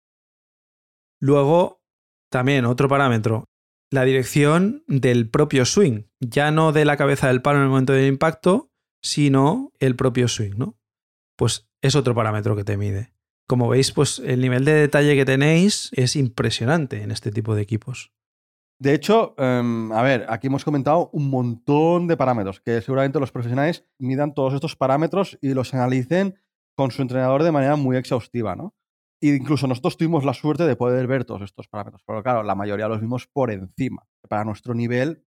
Luego, 1.20 1.82
también 2.30 2.64
otro 2.64 2.88
parámetro, 2.88 3.44
la 3.90 4.04
dirección 4.04 4.84
del 4.86 5.28
propio 5.28 5.64
swing, 5.64 6.04
ya 6.20 6.50
no 6.50 6.72
de 6.72 6.84
la 6.84 6.96
cabeza 6.96 7.26
del 7.28 7.42
palo 7.42 7.58
en 7.58 7.64
el 7.64 7.70
momento 7.70 7.92
del 7.92 8.06
impacto, 8.06 8.70
sino 9.02 9.72
el 9.80 9.96
propio 9.96 10.28
swing, 10.28 10.54
¿no? 10.56 10.78
Pues 11.36 11.68
es 11.82 11.96
otro 11.96 12.14
parámetro 12.14 12.56
que 12.56 12.64
te 12.64 12.76
mide. 12.76 13.12
Como 13.48 13.68
veis, 13.68 13.92
pues 13.92 14.20
el 14.20 14.40
nivel 14.40 14.64
de 14.64 14.72
detalle 14.72 15.16
que 15.16 15.24
tenéis 15.24 15.90
es 15.92 16.16
impresionante 16.16 17.02
en 17.02 17.10
este 17.10 17.30
tipo 17.30 17.54
de 17.54 17.62
equipos. 17.62 18.12
De 18.78 18.94
hecho, 18.94 19.34
em, 19.38 19.90
a 19.92 20.02
ver, 20.02 20.26
aquí 20.28 20.48
hemos 20.48 20.64
comentado 20.64 21.10
un 21.12 21.30
montón 21.30 22.06
de 22.06 22.16
parámetros 22.16 22.60
que 22.60 22.80
seguramente 22.82 23.18
los 23.18 23.32
profesionales 23.32 23.84
midan 23.98 24.34
todos 24.34 24.54
estos 24.54 24.76
parámetros 24.76 25.38
y 25.40 25.54
los 25.54 25.72
analicen 25.74 26.38
con 26.76 26.90
su 26.90 27.02
entrenador 27.02 27.42
de 27.42 27.52
manera 27.52 27.74
muy 27.76 27.96
exhaustiva, 27.96 28.54
¿no? 28.54 28.74
Y 29.20 29.32
incluso 29.34 29.66
nosotros 29.66 29.96
tuvimos 29.96 30.24
la 30.24 30.34
suerte 30.34 30.64
de 30.64 30.76
poder 30.76 31.06
ver 31.06 31.24
todos 31.24 31.42
estos 31.42 31.68
parámetros, 31.68 32.02
pero 32.06 32.22
claro, 32.22 32.42
la 32.42 32.54
mayoría 32.54 32.86
los 32.86 33.00
vimos 33.00 33.26
por 33.26 33.50
encima. 33.50 34.06
Para 34.28 34.44
nuestro 34.44 34.74
nivel 34.74 35.24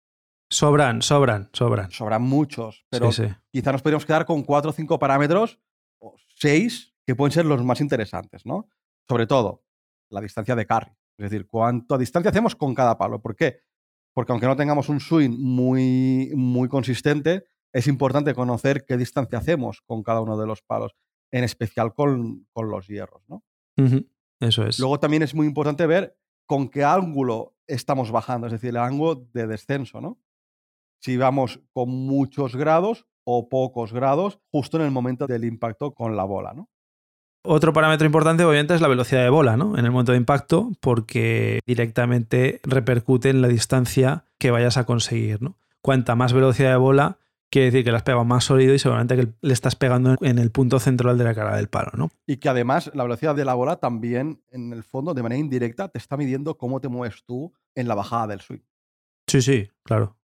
Sobran, 0.51 1.01
sobran, 1.01 1.49
sobran. 1.55 1.91
Sobran 1.91 2.23
muchos, 2.23 2.85
pero 2.91 3.11
Sí, 3.11 3.25
sí. 3.27 3.35
quizá 3.51 3.73
nos 3.73 3.81
podríamos 3.81 4.05
quedar 4.05 4.27
con 4.27 4.43
cuatro 4.43 4.71
o 4.71 4.75
cinco 4.75 4.99
parámetros, 4.99 5.59
o 5.99 6.15
seis, 6.37 6.95
que 7.07 7.15
pueden 7.17 7.33
ser 7.33 7.47
los 7.47 7.65
más 7.65 7.81
interesantes, 7.81 8.45
¿no? 8.45 8.69
Sobre 9.09 9.27
todo, 9.27 9.65
la 10.11 10.21
distancia 10.21 10.55
de 10.55 10.67
carry. 10.67 10.93
Es 11.19 11.31
decir, 11.31 11.47
cuánta 11.47 11.97
distancia 11.97 12.31
hacemos 12.31 12.55
con 12.55 12.75
cada 12.75 12.99
palo. 12.99 13.23
¿Por 13.23 13.35
qué? 13.35 13.61
Porque 14.15 14.33
aunque 14.33 14.47
no 14.47 14.55
tengamos 14.55 14.91
un 14.91 15.01
swing 15.01 15.31
muy, 15.39 16.31
muy 16.35 16.69
consistente, 16.69 17.47
es 17.73 17.87
importante 17.87 18.35
conocer 18.35 18.85
qué 18.85 18.99
distancia 18.99 19.39
hacemos 19.39 19.81
con 19.87 20.03
cada 20.03 20.21
uno 20.21 20.37
de 20.39 20.47
los 20.47 20.61
palos, 20.61 20.95
en 21.33 21.45
especial 21.45 21.95
con, 21.95 22.47
con 22.53 22.71
los 22.71 22.87
hierros, 22.87 23.23
¿no? 23.29 23.43
Eso 24.39 24.65
es. 24.65 24.79
Luego 24.79 25.01
también 25.01 25.23
es 25.23 25.35
muy 25.35 25.47
importante 25.47 25.87
ver 25.87 26.17
con 26.47 26.69
qué 26.69 26.85
ángulo 26.85 27.57
estamos 27.67 28.11
bajando, 28.11 28.47
es 28.47 28.53
decir, 28.53 28.71
el 28.71 28.77
ángulo 28.77 29.27
de 29.33 29.47
descenso, 29.47 30.01
¿no? 30.01 30.19
Si 31.01 31.17
vamos 31.17 31.61
con 31.73 31.89
muchos 31.89 32.55
grados 32.55 33.07
o 33.25 33.49
pocos 33.49 33.93
grados 33.93 34.39
justo 34.51 34.77
en 34.77 34.85
el 34.85 34.91
momento 34.91 35.27
del 35.27 35.45
impacto 35.45 35.95
con 35.95 36.17
la 36.17 36.25
bola, 36.25 36.53
¿no? 36.53 36.69
Otro 37.45 37.73
parámetro 37.73 38.07
importante, 38.07 38.45
obviamente, 38.45 38.75
es 38.75 38.81
la 38.81 38.87
velocidad 38.87 39.23
de 39.23 39.31
bola, 39.31 39.57
¿no? 39.57 39.77
En 39.77 39.85
el 39.85 39.91
momento 39.91 40.13
de 40.13 40.19
impacto, 40.19 40.71
porque 40.81 41.59
directamente 41.67 42.61
repercute 42.63 43.31
en 43.31 43.43
la 43.43 43.49
distancia 43.49 44.27
que 44.39 44.53
vayas 44.53 44.77
a 44.77 44.85
conseguir, 44.85 45.43
¿no? 45.43 45.57
Cuanta 45.81 46.15
más 46.15 46.33
velocidad 46.33 46.71
de 46.71 46.77
bola, 46.77 47.19
quiere 47.53 47.67
decir 47.67 47.85
que 47.85 47.91
le 47.91 47.99
has 47.99 48.03
pegado 48.03 48.25
más 48.25 48.45
sólido 48.45 48.73
y 48.75 48.79
seguramente 48.79 49.15
que 49.15 49.29
le 49.43 49.53
estás 49.53 49.77
pegando 49.77 50.17
en 50.23 50.39
el 50.39 50.51
punto 50.51 50.81
central 50.81 51.19
de 51.19 51.25
la 51.25 51.35
cara 51.35 51.55
del 51.55 51.69
palo, 51.69 51.91
¿no? 51.95 52.09
Y 52.27 52.39
que 52.39 52.49
además 52.49 52.91
la 52.95 53.03
velocidad 53.03 53.37
de 53.37 53.45
la 53.45 53.53
bola 53.53 53.77
también, 53.77 54.43
en 54.51 54.73
el 54.73 54.83
fondo, 54.83 55.13
de 55.13 55.23
manera 55.23 55.39
indirecta, 55.39 55.89
te 55.89 55.99
está 55.99 56.17
midiendo 56.17 56.57
cómo 56.57 56.81
te 56.81 56.89
mueves 56.89 57.25
tú 57.25 57.53
en 57.75 57.89
la 57.89 57.95
bajada 57.95 58.29
del 58.29 58.41
swing. 58.41 58.63
Sí, 59.29 59.43
sí, 59.43 59.71
claro. 59.85 60.17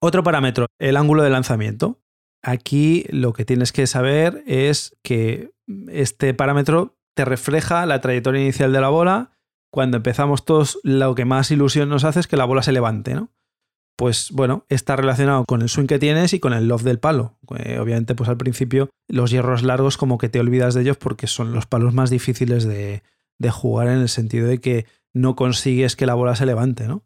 Otro 0.00 0.22
parámetro, 0.22 0.66
el 0.80 0.96
ángulo 0.96 1.22
de 1.22 1.30
lanzamiento. 1.30 2.00
Aquí 2.42 3.04
lo 3.10 3.34
que 3.34 3.44
tienes 3.44 3.70
que 3.70 3.86
saber 3.86 4.42
es 4.46 4.96
que 5.02 5.52
este 5.88 6.32
parámetro 6.32 6.96
te 7.14 7.26
refleja 7.26 7.84
la 7.84 8.00
trayectoria 8.00 8.40
inicial 8.40 8.72
de 8.72 8.80
la 8.80 8.88
bola. 8.88 9.38
Cuando 9.70 9.98
empezamos 9.98 10.46
todos, 10.46 10.80
lo 10.82 11.14
que 11.14 11.26
más 11.26 11.50
ilusión 11.50 11.90
nos 11.90 12.04
hace 12.04 12.20
es 12.20 12.26
que 12.26 12.38
la 12.38 12.46
bola 12.46 12.62
se 12.62 12.72
levante, 12.72 13.14
¿no? 13.14 13.30
Pues 13.96 14.30
bueno, 14.32 14.64
está 14.68 14.96
relacionado 14.96 15.44
con 15.44 15.62
el 15.62 15.68
swing 15.68 15.86
que 15.86 15.98
tienes 15.98 16.32
y 16.32 16.40
con 16.40 16.52
el 16.52 16.66
loft 16.66 16.84
del 16.84 16.98
palo. 16.98 17.38
Eh, 17.56 17.78
obviamente, 17.78 18.14
pues 18.14 18.28
al 18.28 18.36
principio 18.36 18.90
los 19.08 19.30
hierros 19.30 19.62
largos 19.62 19.96
como 19.96 20.18
que 20.18 20.28
te 20.28 20.40
olvidas 20.40 20.74
de 20.74 20.82
ellos 20.82 20.96
porque 20.96 21.26
son 21.26 21.52
los 21.52 21.66
palos 21.66 21.94
más 21.94 22.10
difíciles 22.10 22.64
de, 22.64 23.02
de 23.38 23.50
jugar 23.50 23.88
en 23.88 23.98
el 23.98 24.08
sentido 24.08 24.48
de 24.48 24.58
que 24.58 24.86
no 25.12 25.36
consigues 25.36 25.96
que 25.96 26.06
la 26.06 26.14
bola 26.14 26.36
se 26.36 26.46
levante, 26.46 26.88
¿no? 26.88 27.04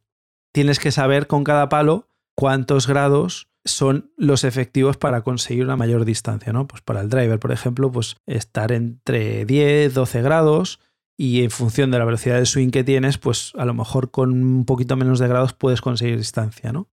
Tienes 0.52 0.78
que 0.78 0.92
saber 0.92 1.26
con 1.26 1.44
cada 1.44 1.68
palo 1.68 2.08
cuántos 2.34 2.86
grados 2.86 3.48
son 3.64 4.12
los 4.16 4.44
efectivos 4.44 4.96
para 4.96 5.22
conseguir 5.22 5.64
una 5.64 5.76
mayor 5.76 6.04
distancia, 6.04 6.52
¿no? 6.52 6.68
Pues 6.68 6.82
para 6.82 7.00
el 7.00 7.08
driver, 7.08 7.38
por 7.40 7.52
ejemplo, 7.52 7.90
pues 7.90 8.16
estar 8.26 8.70
entre 8.72 9.44
10, 9.44 9.92
12 9.92 10.22
grados 10.22 10.80
y 11.18 11.42
en 11.42 11.50
función 11.50 11.90
de 11.90 11.98
la 11.98 12.04
velocidad 12.04 12.38
de 12.38 12.46
swing 12.46 12.70
que 12.70 12.84
tienes, 12.84 13.18
pues 13.18 13.52
a 13.56 13.64
lo 13.64 13.74
mejor 13.74 14.10
con 14.10 14.32
un 14.32 14.64
poquito 14.64 14.96
menos 14.96 15.18
de 15.18 15.28
grados 15.28 15.52
puedes 15.52 15.80
conseguir 15.80 16.18
distancia, 16.18 16.72
¿no? 16.72 16.90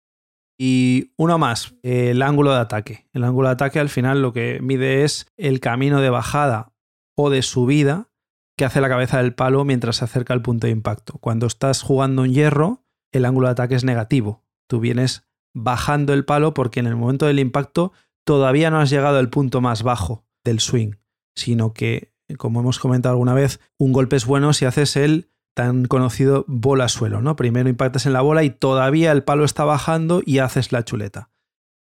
Y 0.59 1.13
uno 1.17 1.39
más, 1.39 1.75
el 1.83 2.23
ángulo 2.23 2.53
de 2.53 2.61
ataque. 2.61 3.09
El 3.13 3.25
ángulo 3.25 3.49
de 3.49 3.55
ataque 3.55 3.81
al 3.81 3.89
final 3.89 4.23
lo 4.23 4.33
que 4.33 4.61
mide 4.63 5.03
es 5.03 5.27
el 5.37 5.61
camino 5.61 6.01
de 6.01 6.11
bajada 6.11 6.73
o 7.17 7.31
de 7.31 7.43
subida 7.43 8.11
que 8.57 8.65
hace 8.65 8.81
la 8.81 8.89
cabeza 8.89 9.19
del 9.19 9.35
palo 9.35 9.65
mientras 9.65 9.97
se 9.97 10.05
acerca 10.05 10.35
al 10.35 10.43
punto 10.43 10.67
de 10.67 10.73
impacto. 10.73 11.15
Cuando 11.15 11.47
estás 11.47 11.83
jugando 11.83 12.23
un 12.23 12.33
hierro, 12.33 12.85
el 13.13 13.25
ángulo 13.25 13.49
de 13.49 13.53
ataque 13.53 13.75
es 13.75 13.83
negativo. 13.83 14.45
Tú 14.69 14.79
vienes 14.79 15.27
bajando 15.55 16.13
el 16.13 16.25
palo 16.25 16.55
porque 16.55 16.81
en 16.81 16.87
el 16.87 16.97
momento 16.97 17.27
del 17.27 17.41
impacto 17.41 17.93
todavía 18.25 18.71
no 18.71 18.79
has 18.79 18.91
llegado 18.91 19.19
al 19.19 19.31
punto 19.31 19.61
más 19.61 19.83
bajo 19.83 20.25
del 20.45 20.61
swing, 20.61 20.93
sino 21.35 21.73
que, 21.73 22.12
como 22.37 22.61
hemos 22.61 22.79
comentado 22.79 23.15
alguna 23.15 23.35
vez, 23.35 23.61
un 23.79 23.93
golpe 23.93 24.17
es 24.17 24.27
bueno 24.27 24.53
si 24.53 24.65
haces 24.65 24.97
el 24.97 25.29
tan 25.55 25.85
conocido 25.85 26.45
bola 26.49 26.89
suelo, 26.89 27.21
¿no? 27.21 27.37
Primero 27.37 27.69
impactas 27.69 28.07
en 28.07 28.13
la 28.13 28.23
bola 28.23 28.43
y 28.43 28.51
todavía 28.51 29.13
el 29.13 29.23
palo 29.23 29.45
está 29.45 29.65
bajando 29.65 30.23
y 30.25 30.39
haces 30.39 30.73
la 30.73 30.85
chuleta. 30.85 31.31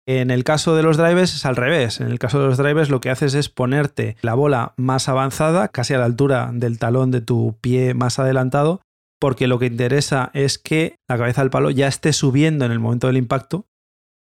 En 0.05 0.33
el 0.33 0.43
caso 0.43 0.75
de 0.75 0.83
los 0.83 0.97
drivers 0.97 1.35
es 1.35 1.47
al 1.47 1.55
revés. 1.55 2.01
En 2.01 2.09
el 2.09 2.19
caso 2.19 2.41
de 2.41 2.49
los 2.49 2.59
drivers 2.59 2.91
lo 2.91 3.01
que 3.01 3.11
haces 3.11 3.35
es 3.35 3.49
ponerte 3.49 4.17
la 4.21 4.35
bola 4.35 4.75
más 4.77 5.09
avanzada, 5.09 5.69
casi 5.69 5.95
a 5.95 5.99
la 5.99 6.07
altura 6.07 6.51
del 6.53 6.79
talón 6.79 7.13
de 7.13 7.21
tu 7.21 7.57
pie 7.61 7.95
más 7.95 8.19
adelantado, 8.19 8.81
porque 9.21 9.47
lo 9.47 9.61
que 9.61 9.67
interesa 9.67 10.31
es 10.35 10.59
que 10.59 10.97
la 11.09 11.19
cabeza 11.19 11.43
del 11.43 11.51
palo 11.51 11.71
ya 11.71 11.87
esté 11.87 12.13
subiendo 12.13 12.65
en 12.65 12.73
el 12.73 12.81
momento 12.81 13.07
del 13.07 13.17
impacto 13.17 13.67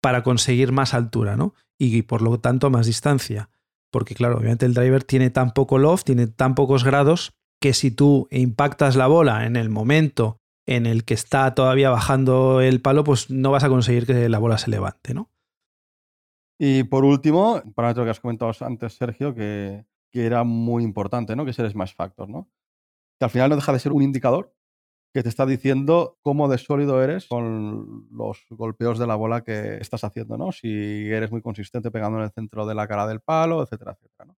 para 0.01 0.23
conseguir 0.23 0.73
más 0.73 0.93
altura, 0.93 1.37
¿no? 1.37 1.53
Y 1.79 2.01
por 2.01 2.21
lo 2.21 2.39
tanto 2.39 2.69
más 2.69 2.85
distancia. 2.85 3.49
Porque 3.91 4.15
claro, 4.15 4.37
obviamente 4.37 4.65
el 4.65 4.73
driver 4.73 5.03
tiene 5.03 5.29
tan 5.29 5.51
poco 5.51 5.77
loft, 5.77 6.05
tiene 6.05 6.27
tan 6.27 6.55
pocos 6.55 6.83
grados, 6.83 7.33
que 7.61 7.73
si 7.73 7.91
tú 7.91 8.27
impactas 8.31 8.95
la 8.95 9.07
bola 9.07 9.45
en 9.45 9.55
el 9.55 9.69
momento 9.69 10.37
en 10.65 10.85
el 10.85 11.03
que 11.03 11.13
está 11.13 11.53
todavía 11.53 11.89
bajando 11.89 12.61
el 12.61 12.81
palo, 12.81 13.03
pues 13.03 13.29
no 13.29 13.51
vas 13.51 13.63
a 13.63 13.69
conseguir 13.69 14.05
que 14.05 14.29
la 14.29 14.39
bola 14.39 14.57
se 14.57 14.71
levante, 14.71 15.13
¿no? 15.13 15.29
Y 16.59 16.83
por 16.83 17.03
último, 17.03 17.61
un 17.63 17.73
parámetro 17.73 18.03
que 18.03 18.11
has 18.11 18.19
comentado 18.19 18.53
antes, 18.61 18.93
Sergio, 18.93 19.33
que, 19.33 19.85
que 20.11 20.25
era 20.25 20.43
muy 20.43 20.83
importante, 20.83 21.35
¿no? 21.35 21.43
Que 21.43 21.51
es 21.51 21.59
el 21.59 21.69
smash 21.69 21.95
factor, 21.95 22.29
¿no? 22.29 22.49
Que 23.19 23.25
al 23.25 23.31
final 23.31 23.49
no 23.49 23.55
deja 23.55 23.73
de 23.73 23.79
ser 23.79 23.91
un 23.91 24.03
indicador 24.03 24.55
que 25.13 25.23
te 25.23 25.29
está 25.29 25.45
diciendo 25.45 26.17
cómo 26.21 26.47
de 26.47 26.57
sólido 26.57 27.03
eres 27.03 27.27
con 27.27 28.07
los 28.11 28.45
golpeos 28.49 28.97
de 28.97 29.07
la 29.07 29.15
bola 29.15 29.41
que 29.41 29.77
estás 29.77 30.03
haciendo, 30.03 30.37
¿no? 30.37 30.51
Si 30.51 31.09
eres 31.09 31.31
muy 31.31 31.41
consistente 31.41 31.91
pegando 31.91 32.17
en 32.19 32.25
el 32.25 32.31
centro 32.31 32.65
de 32.65 32.75
la 32.75 32.87
cara 32.87 33.07
del 33.07 33.19
palo, 33.19 33.61
etcétera, 33.61 33.93
etcétera, 33.93 34.25
¿no? 34.25 34.37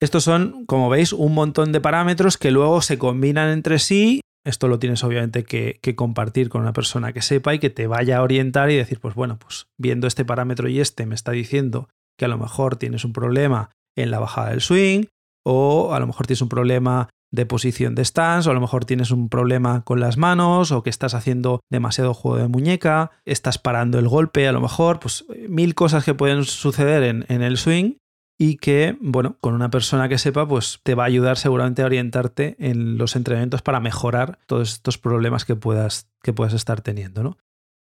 Estos 0.00 0.24
son, 0.24 0.66
como 0.66 0.88
veis, 0.88 1.12
un 1.12 1.32
montón 1.32 1.70
de 1.70 1.80
parámetros 1.80 2.36
que 2.36 2.50
luego 2.50 2.82
se 2.82 2.98
combinan 2.98 3.50
entre 3.50 3.78
sí. 3.78 4.20
Esto 4.44 4.66
lo 4.66 4.80
tienes 4.80 5.04
obviamente 5.04 5.44
que, 5.44 5.78
que, 5.80 5.94
compartir 5.94 6.48
con 6.48 6.62
una 6.62 6.72
persona 6.72 7.12
que 7.12 7.22
sepa 7.22 7.54
y 7.54 7.60
que 7.60 7.70
te 7.70 7.86
vaya 7.86 8.16
a 8.16 8.22
orientar 8.22 8.68
y 8.70 8.76
decir, 8.76 8.98
pues 8.98 9.14
bueno, 9.14 9.38
pues 9.38 9.68
viendo 9.78 10.08
este 10.08 10.24
parámetro 10.24 10.68
y 10.68 10.80
este 10.80 11.06
me 11.06 11.14
está 11.14 11.30
diciendo 11.30 11.88
que 12.18 12.24
a 12.24 12.28
lo 12.28 12.36
mejor 12.36 12.76
tienes 12.76 13.04
un 13.04 13.12
problema 13.12 13.70
en 13.96 14.10
la 14.10 14.18
bajada 14.18 14.50
del 14.50 14.60
swing 14.60 15.04
o 15.46 15.94
a 15.94 16.00
lo 16.00 16.08
mejor 16.08 16.26
tienes 16.26 16.42
un 16.42 16.48
problema 16.48 17.08
de 17.32 17.46
posición 17.46 17.94
de 17.94 18.04
stance, 18.04 18.48
o 18.48 18.52
a 18.52 18.54
lo 18.54 18.60
mejor 18.60 18.84
tienes 18.84 19.10
un 19.10 19.28
problema 19.28 19.82
con 19.82 19.98
las 19.98 20.16
manos, 20.16 20.70
o 20.70 20.82
que 20.82 20.90
estás 20.90 21.14
haciendo 21.14 21.60
demasiado 21.70 22.14
juego 22.14 22.36
de 22.36 22.48
muñeca, 22.48 23.10
estás 23.24 23.58
parando 23.58 23.98
el 23.98 24.06
golpe, 24.06 24.46
a 24.46 24.52
lo 24.52 24.60
mejor, 24.60 25.00
pues 25.00 25.24
mil 25.48 25.74
cosas 25.74 26.04
que 26.04 26.14
pueden 26.14 26.44
suceder 26.44 27.02
en, 27.02 27.24
en 27.28 27.42
el 27.42 27.56
swing 27.56 27.94
y 28.38 28.56
que, 28.56 28.96
bueno, 29.00 29.36
con 29.40 29.54
una 29.54 29.70
persona 29.70 30.08
que 30.08 30.18
sepa, 30.18 30.46
pues 30.46 30.80
te 30.82 30.94
va 30.94 31.04
a 31.04 31.06
ayudar 31.06 31.38
seguramente 31.38 31.82
a 31.82 31.86
orientarte 31.86 32.56
en 32.58 32.98
los 32.98 33.16
entrenamientos 33.16 33.62
para 33.62 33.80
mejorar 33.80 34.38
todos 34.46 34.72
estos 34.72 34.98
problemas 34.98 35.44
que 35.44 35.56
puedas, 35.56 36.10
que 36.22 36.32
puedas 36.32 36.52
estar 36.52 36.80
teniendo, 36.80 37.22
¿no? 37.22 37.38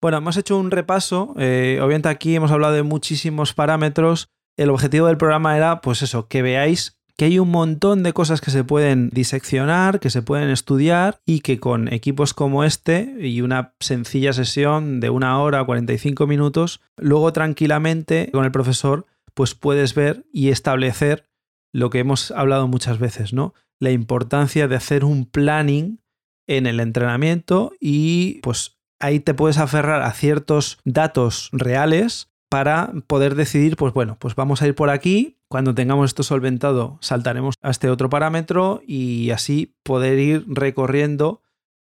Bueno, 0.03 0.18
hemos 0.18 0.37
hecho 0.37 0.57
un 0.57 0.70
repaso. 0.70 1.35
Eh, 1.38 1.79
obviamente 1.81 2.09
aquí 2.09 2.35
hemos 2.35 2.50
hablado 2.50 2.72
de 2.74 2.83
muchísimos 2.83 3.53
parámetros. 3.53 4.29
El 4.57 4.70
objetivo 4.70 5.07
del 5.07 5.18
programa 5.18 5.57
era, 5.57 5.81
pues 5.83 6.03
eso, 6.03 6.26
que 6.26 6.42
veáis 6.42 6.98
que 7.20 7.26
hay 7.26 7.38
un 7.38 7.50
montón 7.50 8.02
de 8.02 8.14
cosas 8.14 8.40
que 8.40 8.50
se 8.50 8.64
pueden 8.64 9.11
diseccionar, 9.11 10.00
que 10.00 10.09
se 10.09 10.22
pueden 10.22 10.48
estudiar 10.48 11.20
y 11.26 11.40
que 11.40 11.61
con 11.61 11.92
equipos 11.92 12.33
como 12.33 12.64
este 12.64 13.14
y 13.20 13.42
una 13.42 13.74
sencilla 13.78 14.33
sesión 14.33 15.00
de 15.00 15.11
una 15.11 15.38
hora 15.38 15.61
o 15.61 15.66
45 15.66 16.26
minutos, 16.26 16.80
luego 16.96 17.30
tranquilamente 17.35 18.30
con 18.33 18.46
el 18.46 18.52
profesor, 18.52 19.04
pues 19.35 19.54
puedes 19.54 19.94
ver 19.94 20.24
y 20.33 20.48
establecer 20.48 21.26
lo 21.74 21.90
que 21.90 21.98
hemos 21.98 22.30
hablado 22.30 22.66
muchas 22.68 22.98
veces, 22.98 23.35
¿no? 23.35 23.52
La 23.78 23.90
importancia 23.90 24.66
de 24.66 24.76
hacer 24.76 25.04
un 25.04 25.26
planning 25.26 26.00
en 26.48 26.66
el 26.66 26.80
entrenamiento 26.80 27.72
y 27.78 28.40
pues 28.40 28.78
ahí 28.98 29.20
te 29.20 29.35
puedes 29.35 29.59
aferrar 29.59 30.00
a 30.00 30.12
ciertos 30.14 30.78
datos 30.87 31.50
reales 31.52 32.29
para 32.50 32.92
poder 33.06 33.36
decidir, 33.36 33.76
pues 33.76 33.94
bueno, 33.94 34.16
pues 34.18 34.34
vamos 34.34 34.60
a 34.60 34.66
ir 34.66 34.74
por 34.74 34.90
aquí, 34.90 35.38
cuando 35.48 35.74
tengamos 35.74 36.10
esto 36.10 36.22
solventado 36.24 36.98
saltaremos 37.00 37.54
a 37.62 37.70
este 37.70 37.88
otro 37.88 38.10
parámetro 38.10 38.82
y 38.86 39.30
así 39.30 39.76
poder 39.84 40.18
ir 40.18 40.44
recorriendo 40.48 41.42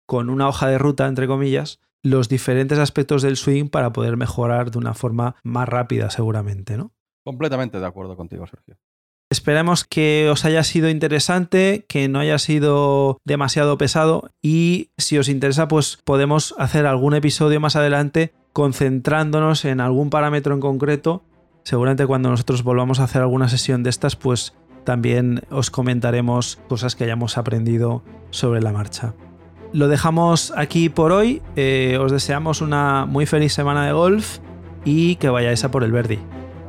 con 0.07 0.31
una 0.31 0.49
hoja 0.49 0.67
de 0.69 0.79
ruta, 0.79 1.07
entre 1.07 1.27
comillas, 1.27 1.81
los 2.03 2.29
diferentes 2.29 2.79
aspectos 2.79 3.23
del 3.23 3.37
swing 3.37 3.69
para 3.69 3.93
poder 3.93 4.17
mejorar 4.17 4.71
de 4.71 4.79
una 4.79 4.95
forma 4.95 5.37
más 5.43 5.69
rápida 5.69 6.11
seguramente, 6.11 6.77
¿no? 6.77 6.93
Completamente 7.25 7.79
de 7.79 7.87
acuerdo 7.87 8.17
contigo, 8.17 8.47
Sergio. 8.47 8.79
Esperemos 9.35 9.83
que 9.83 10.29
os 10.31 10.45
haya 10.45 10.63
sido 10.63 10.89
interesante, 10.89 11.85
que 11.89 12.07
no 12.07 12.21
haya 12.21 12.39
sido 12.39 13.19
demasiado 13.25 13.77
pesado 13.77 14.31
y 14.41 14.91
si 14.97 15.19
os 15.19 15.29
interesa 15.29 15.67
pues 15.67 15.99
podemos 16.05 16.55
hacer 16.57 16.87
algún 16.87 17.15
episodio 17.15 17.59
más 17.59 17.75
adelante 17.75 18.33
concentrándonos 18.53 19.65
en 19.65 19.81
algún 19.81 20.09
parámetro 20.09 20.55
en 20.55 20.61
concreto. 20.61 21.25
Seguramente 21.65 22.07
cuando 22.07 22.31
nosotros 22.31 22.63
volvamos 22.63 23.01
a 23.01 23.05
hacer 23.05 23.23
alguna 23.23 23.49
sesión 23.49 23.83
de 23.83 23.91
estas 23.91 24.15
pues 24.15 24.55
también 24.85 25.43
os 25.51 25.69
comentaremos 25.69 26.61
cosas 26.69 26.95
que 26.95 27.03
hayamos 27.03 27.37
aprendido 27.37 28.05
sobre 28.31 28.63
la 28.63 28.71
marcha. 28.71 29.15
lo 29.73 29.89
dejamos 29.89 30.53
aquí 30.57 30.91
por 30.91 31.11
hoy. 31.11 31.43
Eh, 31.57 31.99
os 32.01 32.13
deseamos 32.13 32.61
una 32.61 33.05
muy 33.05 33.27
feliz 33.27 33.53
semana 33.53 33.85
de 33.85 33.93
golf 33.95 34.39
y 34.85 35.17
que 35.17 35.29
vayáis 35.29 35.65
a 35.65 35.73
por 35.73 35.83
el 35.83 35.91
Verdi. 35.91 36.21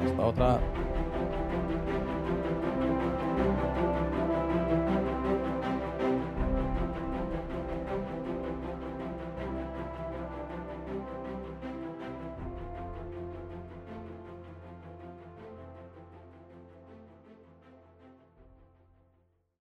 Hasta 0.04 0.26
otra. 0.26 0.85